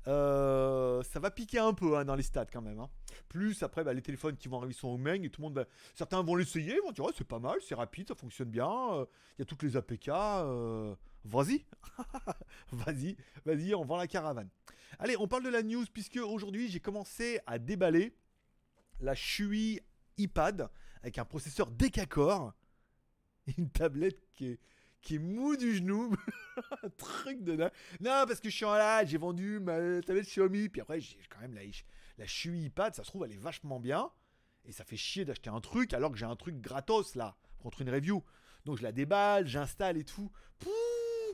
[0.08, 2.78] Euh, ça va piquer un peu hein, dans les stats quand même.
[2.78, 2.88] Hein.
[3.28, 6.22] Plus après, bah, les téléphones qui vont arriver sur Hongmeng, et tout le monde certains
[6.22, 9.04] vont l'essayer, vont dire c'est pas mal, c'est rapide, ça fonctionne bien, euh,
[9.36, 10.08] il y a toutes les APK.
[10.08, 10.94] Euh,
[11.26, 11.66] vas-y,
[12.72, 14.48] vas-y, vas-y, on vend la caravane.
[14.98, 18.16] Allez, on parle de la news puisque aujourd'hui j'ai commencé à déballer
[18.98, 19.78] la Shui
[20.16, 20.70] iPad
[21.02, 22.59] avec un processeur Decacore et
[23.58, 24.58] une tablette qui
[25.10, 26.14] est, mou du genou.
[26.82, 27.72] un truc de dingue.
[28.00, 31.18] Non, parce que je suis en là, j'ai vendu ma tablette Xiaomi, puis après j'ai
[31.28, 31.62] quand même la,
[32.18, 34.10] la iPad, ça se trouve elle est vachement bien.
[34.66, 37.80] Et ça fait chier d'acheter un truc alors que j'ai un truc gratos là, contre
[37.80, 38.22] une review.
[38.66, 40.30] Donc je la déballe, j'installe et tout.
[40.58, 40.70] Pouh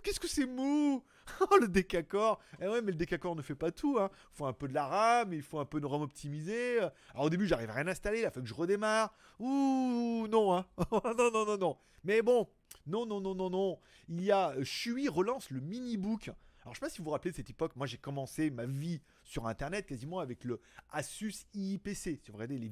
[0.06, 1.02] qu'est-ce que c'est mou
[1.40, 3.98] Oh, le décacor Eh ouais, mais le décacor ne fait pas tout.
[3.98, 4.08] Hein.
[4.12, 6.78] Il faut un peu de la RAM, il faut un peu de RAM optimisé.
[7.12, 9.12] Alors au début, j'arrive à rien installer, il a fallu que je redémarre.
[9.40, 10.64] Ouh, non, hein.
[10.92, 11.76] non, non, non, non.
[12.04, 12.48] Mais bon,
[12.86, 13.80] non, non, non, non, non.
[14.08, 16.30] Il y a Shui relance le mini-book.
[16.62, 18.66] Alors je sais pas si vous vous rappelez de cette époque, moi j'ai commencé ma
[18.66, 21.94] vie sur internet quasiment avec le Asus IIPC.
[21.94, 22.70] Si vous regardez les,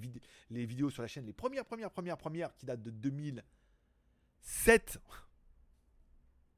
[0.51, 5.01] les vidéos sur la chaîne, les premières, premières, premières, premières qui datent de 2007.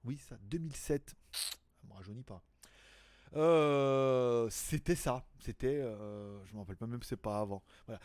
[0.07, 1.17] Oui, ça, 2007.
[1.33, 2.43] Ça me rajeunit pas.
[3.35, 5.27] Euh, c'était ça.
[5.41, 7.63] C'était, euh, je me rappelle pas même, c'est pas avant.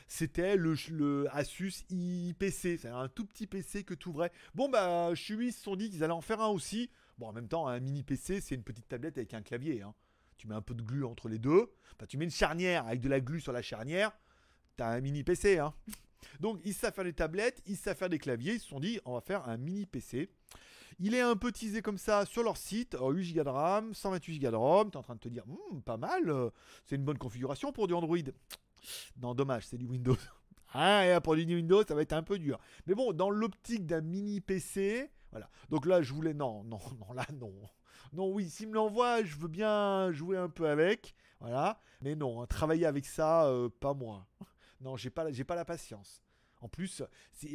[0.07, 4.31] C'était le, le Asus IPC, c'est un tout petit PC que tu ouvrais.
[4.55, 6.89] Bon bah, ils se sont dit qu'ils allaient en faire un aussi.
[7.17, 9.83] Bon, en même temps, un mini PC, c'est une petite tablette avec un clavier.
[9.83, 9.93] Hein.
[10.37, 11.71] Tu mets un peu de glu entre les deux.
[11.95, 14.11] Enfin, tu mets une charnière avec de la glu sur la charnière.
[14.75, 15.59] T'as un mini PC.
[15.59, 15.73] Hein.
[16.39, 18.55] Donc, ils savent faire des tablettes, ils savent faire des claviers.
[18.55, 20.31] Ils se sont dit, on va faire un mini PC.
[20.99, 22.95] Il est un peu teasé comme ça sur leur site.
[22.99, 24.91] 8 Go de RAM, 128 Go de ROM.
[24.91, 26.29] Tu es en train de te dire, hmm, pas mal.
[26.29, 26.49] Euh,
[26.85, 28.17] c'est une bonne configuration pour du Android.
[29.21, 30.17] Non, dommage, c'est du Windows.
[30.73, 32.57] Ah, pour du Windows, ça va être un peu dur.
[32.87, 35.49] Mais bon, dans l'optique d'un mini PC, voilà.
[35.69, 36.33] Donc là, je voulais.
[36.33, 37.53] Non, non, non, là, non.
[38.13, 41.13] Non, oui, s'il me l'envoie, je veux bien jouer un peu avec.
[41.41, 41.79] Voilà.
[42.01, 44.27] Mais non, hein, travailler avec ça, euh, pas moi.
[44.81, 46.23] Non, j'ai pas, j'ai pas la patience.
[46.59, 47.03] En plus,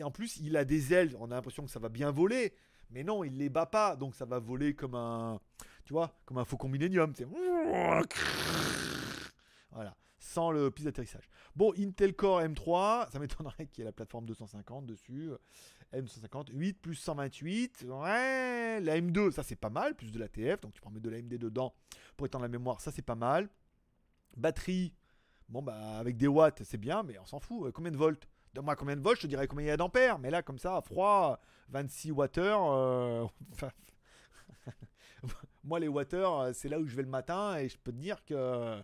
[0.01, 1.17] en plus, il a des ailes.
[1.19, 2.55] On a l'impression que ça va bien voler.
[2.91, 5.41] Mais non, il les bat pas, donc ça va voler comme un,
[5.85, 7.13] tu vois, comme un faucon millénium.
[9.71, 11.29] Voilà, sans le piste d'atterrissage.
[11.55, 15.31] Bon, Intel Core M3, ça m'étonnerait qu'il y ait la plateforme 250 dessus.
[15.93, 17.87] M250, 8 plus 128.
[17.89, 21.11] Ouais, la M2, ça c'est pas mal, plus de la TF, donc tu mettre de
[21.11, 21.75] la MD dedans
[22.17, 23.49] pour étendre la mémoire, ça c'est pas mal.
[24.37, 24.95] Batterie,
[25.49, 27.73] bon bah avec des watts c'est bien, mais on s'en fout.
[27.73, 28.29] Combien de volts?
[28.57, 30.19] Donne-moi combien de volts, je te dirais combien il y a d'ampères.
[30.19, 31.39] Mais là, comme ça, froid,
[31.69, 33.27] 26 watts euh,
[35.63, 36.17] moi, les watts
[36.55, 38.83] c'est là où je vais le matin et je peux te dire que.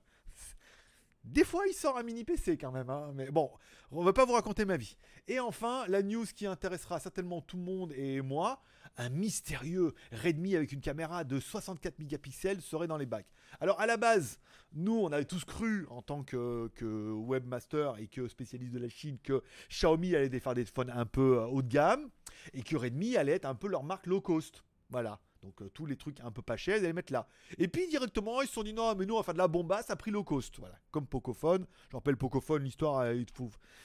[1.24, 2.90] Des fois, il sort un mini PC quand même.
[2.90, 3.12] Hein.
[3.14, 3.50] Mais bon,
[3.90, 4.98] on va pas vous raconter ma vie.
[5.26, 8.60] Et enfin, la news qui intéressera certainement tout le monde et moi
[8.96, 13.26] un mystérieux Redmi avec une caméra de 64 mégapixels serait dans les bacs.
[13.60, 14.38] Alors à la base,
[14.72, 19.18] nous on avait tous cru en tant que, webmaster et que spécialiste de la Chine
[19.22, 22.10] que Xiaomi allait faire des téléphones un peu euh, haut de gamme
[22.52, 24.64] et que Redmi allait être un peu leur marque low cost.
[24.90, 25.20] Voilà.
[25.42, 27.26] Donc euh, tous les trucs un peu pas chers, ils allaient mettre là.
[27.58, 29.96] Et puis directement, ils se sont dit non, mais nous faire de la bombasse à
[29.96, 30.58] prix low cost.
[30.58, 31.66] Voilà, comme Pocophone.
[31.90, 33.22] Je rappelle Pocophone, l'histoire, euh,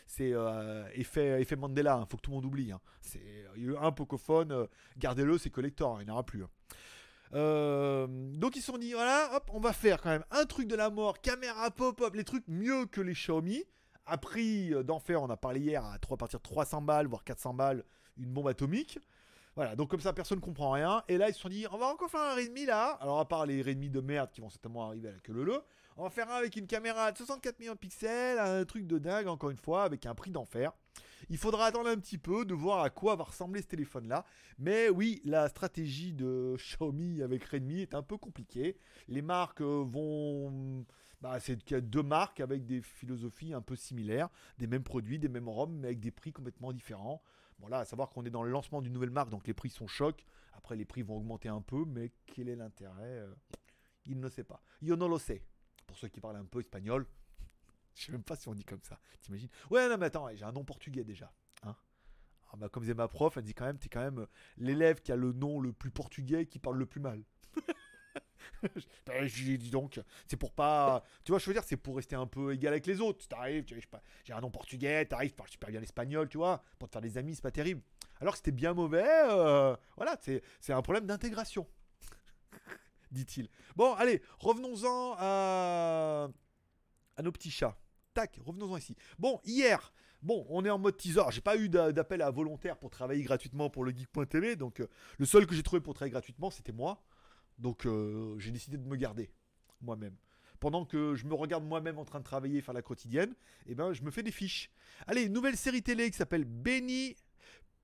[0.05, 2.71] c'est euh, effet, effet Mandela, hein, faut que tout le monde oublie.
[2.71, 2.79] Hein.
[3.01, 4.67] C'est, a un Pocophone,
[4.97, 6.41] gardez-le, c'est collector, hein, il n'y en aura plus.
[7.31, 10.75] donc ils se sont dit voilà, hop, on va faire quand même un truc de
[10.75, 13.63] la mort, caméra pop-up, les trucs mieux que les Xiaomi.
[14.09, 17.53] À prix d'enfer, on a parlé hier à 3, partir de 300 balles, voire 400
[17.53, 17.83] balles,
[18.17, 18.99] une bombe atomique.
[19.57, 21.03] Voilà, donc comme ça, personne ne comprend rien.
[21.07, 22.89] Et là, ils se sont dit, on va encore faire un Redmi là.
[23.01, 25.63] Alors, à part les Redmi de merde qui vont certainement arriver à la queue le
[25.97, 28.99] on va faire un avec une caméra de 64 millions de pixels, un truc de
[28.99, 30.73] dingue, encore une fois, avec un prix d'enfer.
[31.31, 34.25] Il faudra attendre un petit peu de voir à quoi va ressembler ce téléphone-là.
[34.59, 38.77] Mais oui, la stratégie de Xiaomi avec Redmi est un peu compliquée.
[39.07, 40.85] Les marques euh, vont...
[41.19, 45.49] Bah, c'est deux marques avec des philosophies un peu similaires, des mêmes produits, des mêmes
[45.49, 47.23] ROM, mais avec des prix complètement différents.
[47.59, 49.69] Bon là, à savoir qu'on est dans le lancement d'une nouvelle marque, donc les prix
[49.69, 50.25] sont chocs.
[50.53, 53.33] Après, les prix vont augmenter un peu, mais quel est l'intérêt euh,
[54.05, 54.61] Il ne sait pas.
[54.81, 55.43] Yo no lo sé.
[55.85, 57.07] Pour ceux qui parlent un peu espagnol,
[57.95, 58.99] je sais même pas si on dit comme ça.
[59.21, 59.49] T'imagines?
[59.69, 61.31] Ouais, non, mais attends, j'ai un nom portugais déjà.
[61.63, 61.75] Hein
[62.51, 65.01] ah, bah, comme disait ma prof, elle dit quand même, t'es quand même euh, l'élève
[65.01, 67.23] qui a le nom le plus portugais qui parle le plus mal.
[69.05, 71.03] Ben, j'ai dit donc, c'est pour pas.
[71.23, 73.27] Tu vois, je veux dire, c'est pour rester un peu égal avec les autres.
[73.27, 73.65] T'arrives,
[74.23, 77.01] j'ai un nom portugais, t'arrives, tu parles super bien l'espagnol, tu vois, pour te faire
[77.01, 77.81] des amis, c'est pas terrible.
[78.19, 81.67] Alors que c'était bien mauvais, euh, voilà, c'est un problème d'intégration,
[83.11, 83.47] dit-il.
[83.75, 86.27] Bon, allez, revenons-en à,
[87.15, 87.77] à nos petits chats.
[88.13, 88.95] Tac, revenons-en ici.
[89.19, 91.21] Bon, hier, Bon, on est en mode teaser.
[91.29, 94.55] J'ai pas eu d'appel à volontaire pour travailler gratuitement pour le geek.tv.
[94.55, 94.87] Donc, euh,
[95.19, 97.03] le seul que j'ai trouvé pour travailler gratuitement, c'était moi.
[97.57, 99.31] Donc euh, j'ai décidé de me garder
[99.81, 100.15] moi-même.
[100.59, 103.35] Pendant que je me regarde moi-même en train de travailler, faire la quotidienne,
[103.67, 104.71] eh ben je me fais des fiches.
[105.05, 107.15] Allez, nouvelle série télé qui s'appelle Benny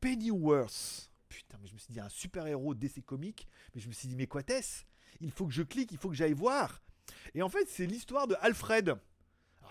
[0.01, 1.11] Pennyworth.
[1.29, 4.07] Putain, mais je me suis dit un super héros d'essai comique, mais je me suis
[4.07, 4.85] dit mais quoi est-ce?
[5.21, 6.81] Il faut que je clique, il faut que j'aille voir.
[7.35, 8.97] Et en fait, c'est l'histoire de Alfred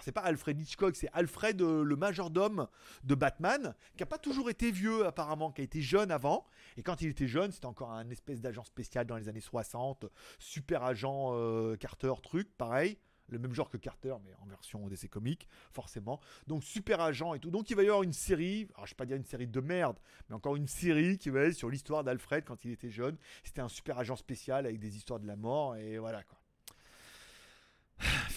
[0.03, 2.67] c'est pas Alfred Hitchcock, c'est Alfred euh, le majordome
[3.05, 6.45] de Batman, qui a pas toujours été vieux apparemment, qui a été jeune avant.
[6.77, 10.07] Et quand il était jeune, c'était encore un espèce d'agent spécial dans les années 60,
[10.39, 12.99] super agent euh, Carter truc, pareil.
[13.29, 16.21] Le même genre que Carter, mais en version DC comique, forcément.
[16.49, 17.51] Donc super agent et tout.
[17.51, 19.61] Donc il va y avoir une série, alors je vais pas dire une série de
[19.61, 23.17] merde, mais encore une série qui va être sur l'histoire d'Alfred quand il était jeune.
[23.43, 26.42] C'était un super agent spécial avec des histoires de la mort et voilà quoi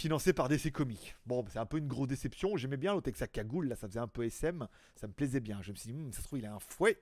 [0.05, 1.15] financé par DC Comics.
[1.25, 2.57] Bon, c'est un peu une grosse déception.
[2.57, 4.67] J'aimais bien l'autre avec sa cagoule, là, ça faisait un peu SM.
[4.93, 5.63] Ça me plaisait bien.
[5.63, 7.01] Je me suis dit, hmm, ça se trouve, il a un fouet.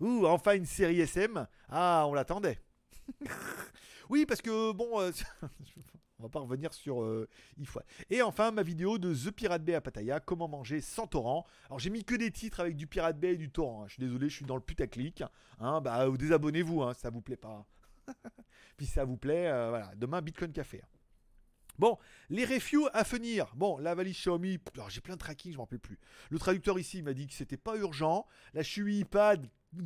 [0.00, 1.46] Ouh, enfin une série SM.
[1.70, 2.60] Ah, on l'attendait.
[4.10, 5.10] oui, parce que, bon, euh,
[6.18, 7.26] on va pas revenir sur euh,
[8.10, 11.46] Et enfin, ma vidéo de The Pirate Bay à Pattaya, comment manger sans torrent.
[11.68, 13.84] Alors, j'ai mis que des titres avec du Pirate Bay et du torrent.
[13.84, 13.86] Hein.
[13.88, 15.24] Je suis désolé, je suis dans le putaclic.
[15.60, 17.64] Hein, bah, désabonnez-vous, hein, ça vous plaît pas.
[18.76, 19.92] Puis ça vous plaît, euh, voilà.
[19.96, 20.82] Demain, Bitcoin Café.
[20.84, 20.93] Hein.
[21.78, 21.98] Bon,
[22.30, 23.52] les reviews à venir.
[23.56, 24.58] Bon, la valise Xiaomi,
[24.88, 25.98] j'ai plein de tracking, je m'en rappelle plus.
[26.30, 28.26] Le traducteur ici m'a dit que c'était pas urgent.
[28.52, 29.48] La Shui iPad,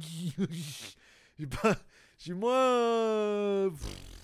[2.18, 3.70] j'ai moins,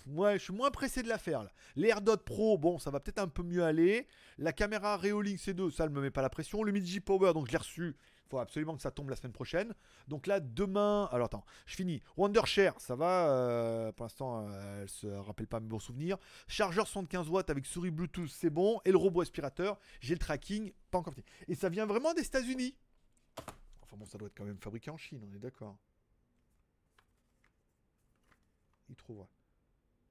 [0.07, 1.51] je suis moins pressé de la faire là.
[1.77, 4.07] Les AirDot Pro, bon, ça va peut-être un peu mieux aller.
[4.37, 6.63] La caméra Reolink C2, ça ne me met pas la pression.
[6.63, 7.97] Le Midji Power, donc je l'ai reçu.
[8.27, 9.75] Il faut absolument que ça tombe la semaine prochaine.
[10.09, 11.09] Donc là, demain.
[11.13, 12.03] Alors attends, je finis.
[12.17, 13.29] Wondershare, ça va.
[13.29, 16.17] Euh, pour l'instant, euh, elle se rappelle pas mes bons souvenirs.
[16.49, 18.81] Chargeur 75 watts avec souris Bluetooth, c'est bon.
[18.85, 21.27] Et le robot aspirateur, j'ai le tracking, pas encore fini.
[21.49, 22.75] Et ça vient vraiment des États-Unis.
[23.83, 25.77] Enfin bon, ça doit être quand même fabriqué en Chine, on est d'accord.
[28.89, 29.27] Il trouve.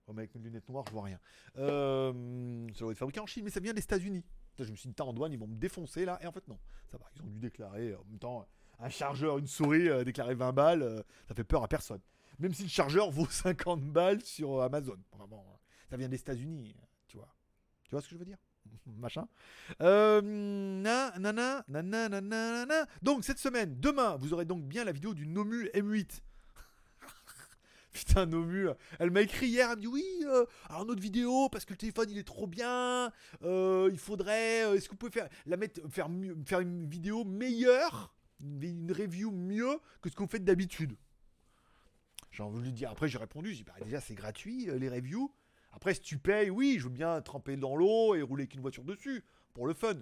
[0.07, 1.19] Oh, mais avec mes lunettes noires, je vois rien.
[1.57, 4.23] Euh, ça doit être fabriqué en Chine, mais ça vient des États-Unis.
[4.59, 6.19] Je me suis dit, en douane, ils vont me défoncer là.
[6.21, 6.59] Et en fait, non.
[6.91, 8.47] Ça va, ils ont dû déclarer en même temps
[8.79, 10.83] un chargeur, une souris, euh, déclarer 20 balles.
[10.83, 12.01] Euh, ça fait peur à personne.
[12.39, 14.97] Même si le chargeur vaut 50 balles sur Amazon.
[15.17, 16.75] Vraiment, ça vient des États-Unis,
[17.07, 17.33] tu vois.
[17.83, 18.37] Tu vois ce que je veux dire?
[18.85, 19.27] Machin.
[23.01, 26.21] Donc, cette semaine, demain, vous aurez donc bien la vidéo du Nomu M8.
[28.05, 31.63] Putain, Nomu, elle m'a écrit hier, elle me dit oui, euh, alors notre vidéo, parce
[31.63, 33.11] que le téléphone il est trop bien,
[33.43, 36.09] euh, il faudrait, euh, est-ce que vous pouvez faire, la mettre, faire,
[36.45, 40.97] faire une vidéo meilleure, une, review mieux que ce que vous faites d'habitude?
[42.31, 44.89] J'ai envie de lui dire, après j'ai répondu, j'ai dit bah déjà c'est gratuit les
[44.89, 45.31] reviews,
[45.71, 48.61] après si tu payes, oui, je veux bien tremper dans l'eau et rouler avec une
[48.61, 49.93] voiture dessus, pour le fun.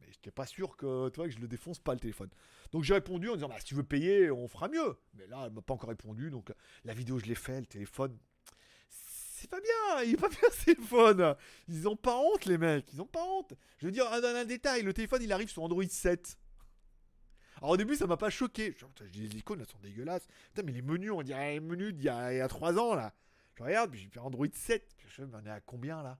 [0.00, 2.30] Mais j'étais pas sûr que, toi, que je le défonce pas le téléphone.
[2.72, 4.96] Donc j'ai répondu en disant, bah, si tu veux payer, on fera mieux.
[5.14, 6.30] Mais là, elle m'a pas encore répondu.
[6.30, 6.52] Donc
[6.84, 8.16] la vidéo, je l'ai fait, le téléphone.
[8.90, 11.36] C'est pas bien, il est pas bien ce téléphone.
[11.68, 12.92] Ils ont pas honte, les mecs.
[12.92, 13.54] Ils ont pas honte.
[13.78, 16.38] Je veux dire, un, détail, le téléphone, il arrive sur Android 7.
[17.58, 18.74] Alors au début, ça m'a pas choqué.
[19.12, 20.26] Dis, les icônes, elles sont dégueulasses.
[20.48, 23.14] Putain, mais les menus, on dirait les menus d'il y a, 3 ans, là.
[23.56, 24.96] Je regarde, j'ai fait Android 7.
[25.08, 26.18] Je me on est à combien, là?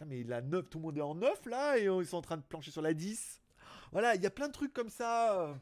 [0.00, 2.22] Putain, mais la 9, tout le monde est en 9, là, et ils sont en
[2.22, 3.42] train de plancher sur la 10.
[3.92, 5.54] Voilà, il y a plein de trucs comme ça.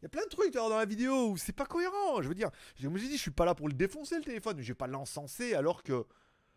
[0.00, 2.22] Il y a plein de trucs dans la vidéo où c'est pas cohérent.
[2.22, 4.24] Je veux dire, je me suis dit, je suis pas là pour le défoncer le
[4.24, 5.92] téléphone, je vais pas l'encenser alors que.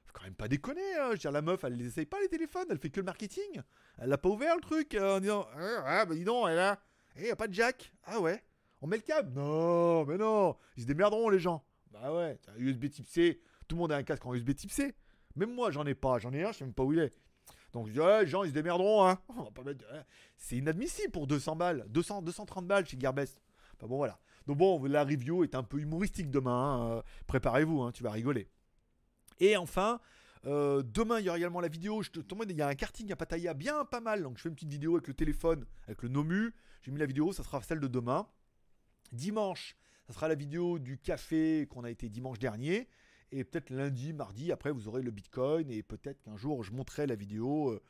[0.06, 0.96] Faut quand même pas déconner.
[0.96, 1.08] Hein.
[1.08, 3.06] Je veux dire, la meuf, elle les essaye pas les téléphones, elle fait que le
[3.06, 3.62] marketing.
[3.98, 6.60] Elle a pas ouvert le truc euh, en disant Ah, ah bah dis donc, elle
[6.60, 6.80] a.
[7.18, 7.92] Eh, y a pas de jack.
[8.06, 8.42] Ah ouais.
[8.82, 10.56] On met le câble Non, mais non.
[10.78, 11.62] Ils se démerderont, les gens.
[11.92, 13.42] Bah ouais, USB type C.
[13.68, 14.96] Tout le monde a un casque en USB type C.
[15.36, 16.20] Même moi, j'en ai pas.
[16.20, 17.14] J'en ai un, je sais même pas où il est.
[17.74, 19.20] Donc je dis, ouais, les gens, ils se démerderont, hein.
[20.38, 21.86] C'est inadmissible pour 200 balles.
[21.90, 23.42] 200, 230 balles chez Gearbest.
[23.80, 24.20] Bon, voilà.
[24.48, 26.52] Donc bon, la review est un peu humoristique demain.
[26.52, 26.92] Hein.
[26.92, 28.50] Euh, préparez-vous, hein, tu vas rigoler.
[29.40, 30.00] Et enfin,
[30.46, 32.02] euh, demain, il y aura également la vidéo.
[32.02, 34.24] Je te, il y a un karting à Pattaya bien pas mal.
[34.24, 36.54] Donc je fais une petite vidéo avec le téléphone, avec le Nomu.
[36.82, 38.28] J'ai mis la vidéo, ça sera celle de demain.
[39.12, 39.76] Dimanche,
[40.08, 42.88] ça sera la vidéo du café qu'on a été dimanche dernier.
[43.32, 45.70] Et peut-être lundi, mardi, après, vous aurez le Bitcoin.
[45.72, 47.82] Et peut-être qu'un jour, je montrerai la vidéo euh,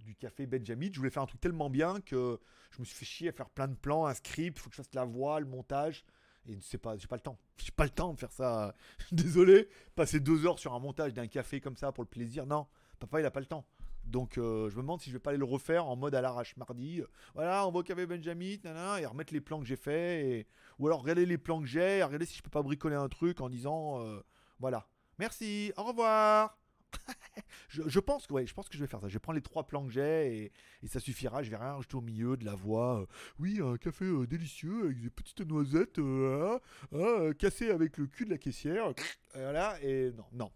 [0.00, 0.88] du café Benjamin.
[0.92, 2.38] Je voulais faire un truc tellement bien que
[2.70, 4.58] je me suis fait chier à faire plein de plans, un script.
[4.58, 6.04] Faut que je fasse la voix, le montage.
[6.48, 7.38] Et sais pas, j'ai pas le temps.
[7.58, 8.74] J'ai pas le temps de faire ça.
[9.12, 12.46] Désolé, passer deux heures sur un montage d'un café comme ça pour le plaisir.
[12.46, 12.66] Non,
[12.98, 13.66] papa, il a pas le temps.
[14.04, 16.22] Donc euh, je me demande si je vais pas aller le refaire en mode à
[16.22, 17.02] l'arrache mardi.
[17.34, 18.56] Voilà, on va au café Benjamin,
[18.98, 20.46] et remettre les plans que j'ai fait.
[20.78, 23.40] Ou alors regarder les plans que j'ai, regarder si je peux pas bricoler un truc
[23.40, 24.22] en disant euh,
[24.58, 24.86] voilà.
[25.18, 26.58] Merci, au revoir.
[27.68, 29.08] je, pense que je pense que je vais faire ça.
[29.08, 31.42] Je vais prendre les trois plans que j'ai et, ça suffira.
[31.42, 33.00] Je vais rien rajouter au milieu de la voix.
[33.00, 33.06] Euh,
[33.38, 36.58] oui, un café euh, délicieux avec des petites noisettes euh,
[36.92, 38.92] hein, hein, cassées avec le cul de la caissière.
[39.34, 40.52] voilà et non, non,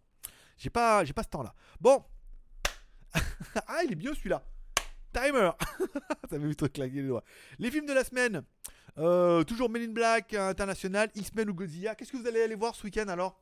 [0.56, 1.54] j'ai pas, j'ai pas ce temps-là.
[1.80, 2.04] Bon,
[3.66, 4.44] ah, il est bien celui-là.
[5.12, 5.50] Timer
[6.30, 7.24] Ça m'a trop claquer les doigts.
[7.58, 8.42] Les films de la semaine.
[9.44, 11.94] toujours Men Black International, X-Men ou Godzilla.
[11.94, 13.38] Qu'est-ce que vous allez aller voir ce week-end alors?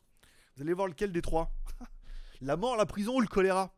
[0.61, 1.51] Vous allez voir lequel des trois
[2.43, 3.75] La mort, la prison ou le choléra?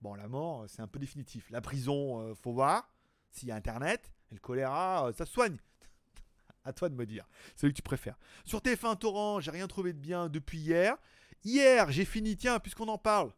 [0.00, 1.50] Bon, la mort, c'est un peu définitif.
[1.50, 2.88] La prison, euh, faut voir
[3.32, 4.12] s'il y a internet.
[4.30, 5.56] Et le choléra, euh, ça soigne.
[6.64, 7.26] à toi de me dire.
[7.56, 8.16] C'est que tu préfères.
[8.44, 10.96] Sur TF1 Torrent, j'ai rien trouvé de bien depuis hier.
[11.42, 13.32] Hier, j'ai fini, tiens, puisqu'on en parle,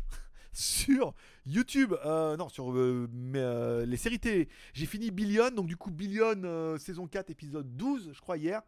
[0.54, 1.12] sur
[1.44, 4.48] YouTube, euh, non, sur les séries télé.
[4.72, 8.62] J'ai fini Billion, donc du coup, Billion, saison 4, épisode 12, je crois, hier.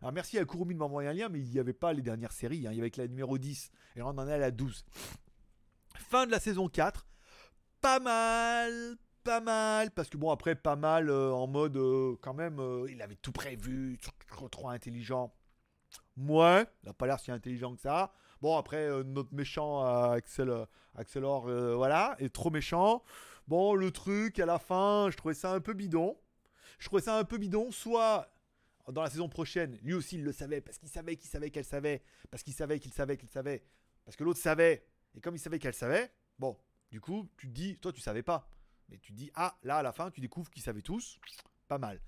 [0.00, 2.32] Alors merci à Kurumi de m'envoyer un lien, mais il n'y avait pas les dernières
[2.32, 2.66] séries.
[2.66, 2.70] Hein.
[2.72, 3.70] Il y avait que la numéro 10.
[3.96, 4.84] Et là, on en est à la 12.
[5.96, 7.06] Fin de la saison 4.
[7.80, 9.90] Pas mal, pas mal.
[9.90, 13.16] Parce que bon, après, pas mal euh, en mode euh, quand même, euh, il avait
[13.16, 13.98] tout prévu.
[14.28, 15.34] Trop, trop intelligent.
[16.16, 18.12] Moi, il n'a pas l'air si intelligent que ça.
[18.40, 19.82] Bon, après, notre méchant
[20.12, 20.52] Axel,
[20.94, 23.02] Axelor, voilà, est trop méchant.
[23.48, 26.16] Bon, le truc, à la fin, je trouvais ça un peu bidon.
[26.78, 27.72] Je trouvais ça un peu bidon.
[27.72, 28.28] Soit
[28.92, 31.64] dans la saison prochaine, lui aussi il le savait, parce qu'il savait qu'il savait qu'elle
[31.64, 33.64] savait, parce qu'il savait qu'il savait qu'il savait,
[34.04, 36.56] parce que l'autre savait, et comme il savait qu'elle savait, bon,
[36.90, 38.48] Du coup, tu te dis, toi tu savais pas,
[38.88, 41.18] mais tu te dis, ah là à la fin, tu découvres qu'ils savaient tous,
[41.68, 42.00] pas mal.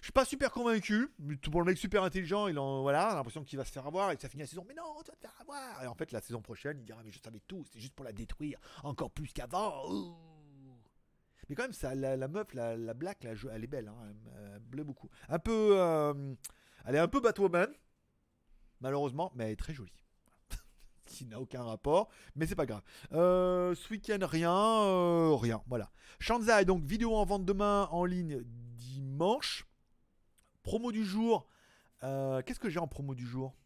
[0.00, 1.12] Je suis pas super convaincu.
[1.42, 4.12] Tout pour le mec super intelligent, il en voilà, l'impression qu'il va se faire avoir
[4.12, 4.64] et ça finit la saison.
[4.66, 5.82] Mais non, tu vas te faire avoir.
[5.82, 8.04] Et en fait, la saison prochaine, il dira mais je savais tout, c'est juste pour
[8.04, 10.29] la détruire encore plus qu'avant.
[11.50, 14.84] Mais quand même, ça, la, meuf, la, la black, elle est belle, hein, elle, me
[14.84, 15.10] beaucoup.
[15.28, 16.34] Un peu, euh,
[16.84, 17.68] elle est un peu Batwoman,
[18.80, 20.06] malheureusement, mais elle est très jolie.
[21.06, 22.82] qui n'a aucun rapport, mais c'est pas grave.
[23.14, 25.90] Euh, ce week-end, rien, euh, rien, voilà.
[26.20, 29.66] Shanzai, donc vidéo en vente demain en ligne dimanche.
[30.62, 31.48] Promo du jour.
[32.00, 33.56] Qu'est-ce que j'ai en promo du jour?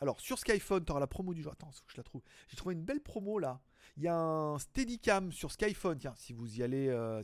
[0.00, 1.52] Alors, sur Skyphone, tu auras la promo du jour.
[1.52, 2.22] Attends, je la trouve.
[2.46, 3.60] J'ai trouvé une belle promo là.
[4.00, 5.98] Il y a un Steadicam sur Skyphone.
[5.98, 6.88] Tiens, si vous y allez.
[6.88, 7.22] Euh,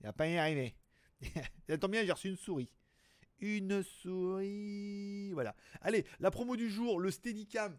[0.00, 0.74] Il n'y a pas y arrivé.
[1.68, 2.74] Attends bien, j'ai reçu une souris.
[3.38, 5.30] Une souris.
[5.34, 5.54] Voilà.
[5.82, 7.78] Allez, la promo du jour, le Steadicam.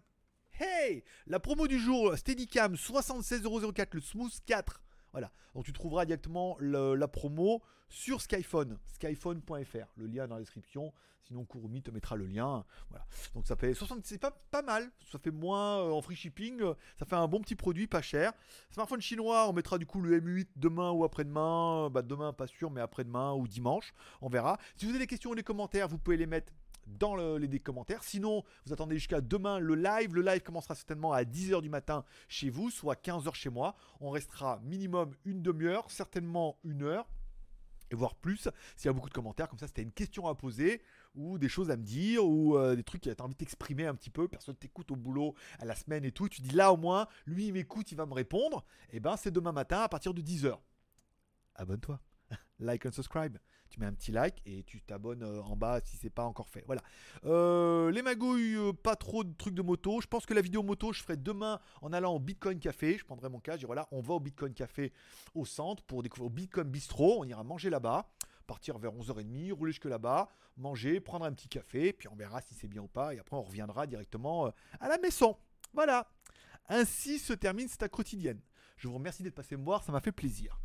[0.62, 4.82] Hey La promo du jour, Steadicam 76,004, le Smooth 4.
[5.11, 5.31] Voilà.
[5.55, 9.87] Donc tu trouveras directement la promo sur Skyphone, skyphone.fr.
[9.95, 10.93] Le lien dans la description.
[11.29, 12.65] Sinon, Kurumi te mettra le lien.
[12.89, 13.05] Voilà.
[13.35, 14.89] Donc ça fait 60, c'est pas, mal.
[15.11, 16.59] Ça fait moins euh, en free shipping.
[16.97, 18.33] Ça fait un bon petit produit, pas cher.
[18.71, 21.91] Smartphone chinois, on mettra du coup le M8 demain ou après-demain.
[21.91, 23.93] Bah, demain, pas sûr, mais après-demain ou dimanche.
[24.21, 24.57] On verra.
[24.75, 26.51] Si vous avez des questions ou des commentaires, vous pouvez les mettre
[26.97, 28.04] dans les commentaires.
[28.04, 30.13] Sinon, vous attendez jusqu'à demain le live.
[30.13, 33.75] Le live commencera certainement à 10h du matin chez vous, soit 15h chez moi.
[33.99, 37.08] On restera minimum une demi-heure, certainement une heure
[37.91, 40.36] et voire plus s'il y a beaucoup de commentaires comme ça c'était une question à
[40.36, 40.82] poser
[41.15, 43.95] ou des choses à me dire ou euh, des trucs qui as envie d'exprimer un
[43.95, 46.78] petit peu personne t'écoute au boulot à la semaine et tout tu dis là au
[46.78, 49.89] moins lui il m'écoute il va me répondre et eh ben c'est demain matin à
[49.89, 50.58] partir de 10h
[51.56, 51.99] abonne-toi
[52.59, 53.37] like and subscribe
[53.69, 56.49] tu mets un petit like et tu t'abonnes euh, en bas si c'est pas encore
[56.49, 56.63] fait.
[56.65, 56.81] Voilà.
[57.25, 60.01] Euh, les magouilles, euh, pas trop de trucs de moto.
[60.01, 62.97] Je pense que la vidéo moto, je ferai demain en allant au Bitcoin Café.
[62.97, 64.91] Je prendrai mon cas, je dirai voilà, on va au Bitcoin Café
[65.35, 67.19] au centre pour découvrir au Bitcoin Bistro.
[67.19, 68.09] On ira manger là-bas
[68.47, 72.55] partir vers 11h30, rouler jusque là-bas, manger, prendre un petit café, puis on verra si
[72.55, 75.37] c'est bien ou pas, et après on reviendra directement à la maison.
[75.71, 76.09] Voilà.
[76.67, 78.41] Ainsi se termine cette quotidienne.
[78.75, 80.59] Je vous remercie d'être passé me voir, ça m'a fait plaisir.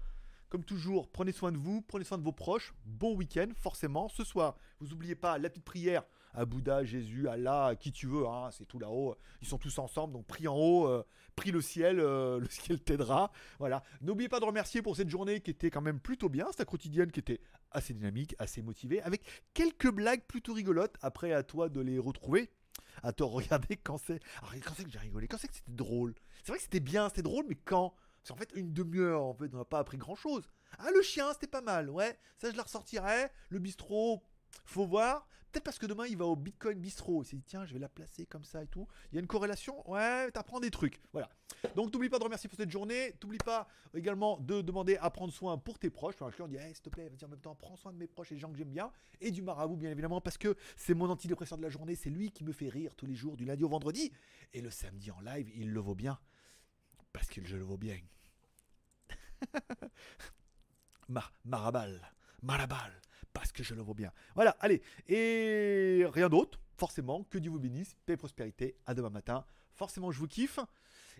[0.48, 2.74] Comme toujours, prenez soin de vous, prenez soin de vos proches.
[2.85, 4.09] Bon week-end, forcément.
[4.09, 8.26] Ce soir, vous n'oubliez pas la petite prière à Bouddha, Jésus, Allah, qui tu veux.
[8.26, 9.16] Hein, c'est tout là-haut.
[9.40, 10.12] Ils sont tous ensemble.
[10.12, 11.04] Donc prie en haut, euh,
[11.37, 13.33] prie le ciel, euh, le ciel t'aidera.
[13.59, 13.83] Voilà.
[14.00, 16.46] N'oubliez pas de remercier pour cette journée qui était quand même plutôt bien.
[16.57, 19.22] Cette quotidienne qui était assez dynamique, assez motivée, avec
[19.54, 20.96] quelques blagues plutôt rigolotes.
[21.00, 22.50] Après, à toi de les retrouver
[23.02, 24.20] à te regarder quand c'est.
[24.40, 27.09] quand c'est que j'ai rigolé Quand c'est que c'était drôle C'est vrai que c'était bien,
[27.09, 27.94] c'était drôle, mais quand
[28.25, 30.49] c'est en fait une demi-heure, en fait, on n'a pas appris grand-chose.
[30.79, 32.19] Ah, le chien, c'était pas mal, ouais.
[32.39, 33.29] Ça, je la ressortirai.
[33.51, 34.23] Le bistrot,
[34.65, 35.29] faut voir.
[35.53, 37.23] Peut-être parce que demain, il va au Bitcoin Bistro.
[37.23, 38.89] Il s'est dit, tiens, je vais la placer comme ça et tout.
[39.13, 39.89] Il y a une corrélation.
[39.89, 41.01] Ouais, t'apprends des trucs.
[41.13, 41.29] Voilà.
[41.77, 43.13] Donc, t'oublies pas de remercier pour cette journée.
[43.21, 46.17] T'oublies pas également de demander à prendre soin pour tes proches.
[46.19, 48.09] Enfin, je dit, hey, s'il te plaît, vas en même temps, prends soin de mes
[48.09, 48.91] proches et des gens que j'aime bien.
[49.21, 51.95] Et du marabout, bien évidemment, parce que c'est mon antidépresseur de la journée.
[51.95, 54.11] C'est lui qui me fait rire tous les jours, du lundi au vendredi.
[54.55, 56.19] Et le samedi en live, il le vaut bien.
[57.14, 57.98] Parce que je le vaut bien.
[61.09, 62.92] Mar marabal, marabal,
[63.33, 64.12] parce que je le vaux bien.
[64.35, 69.11] Voilà, allez, et rien d'autre, forcément, que Dieu vous bénisse, paix et prospérité, à demain
[69.11, 69.46] matin.
[69.74, 70.59] Forcément, je vous kiffe.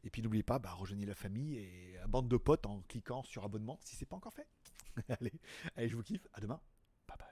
[0.03, 3.23] Et puis n'oubliez pas, bah, rejoignez la famille et la bande de potes en cliquant
[3.23, 4.49] sur abonnement si c'est pas encore fait.
[5.21, 5.33] allez,
[5.77, 6.61] allez, je vous kiffe, à demain.
[7.07, 7.29] Bye bye.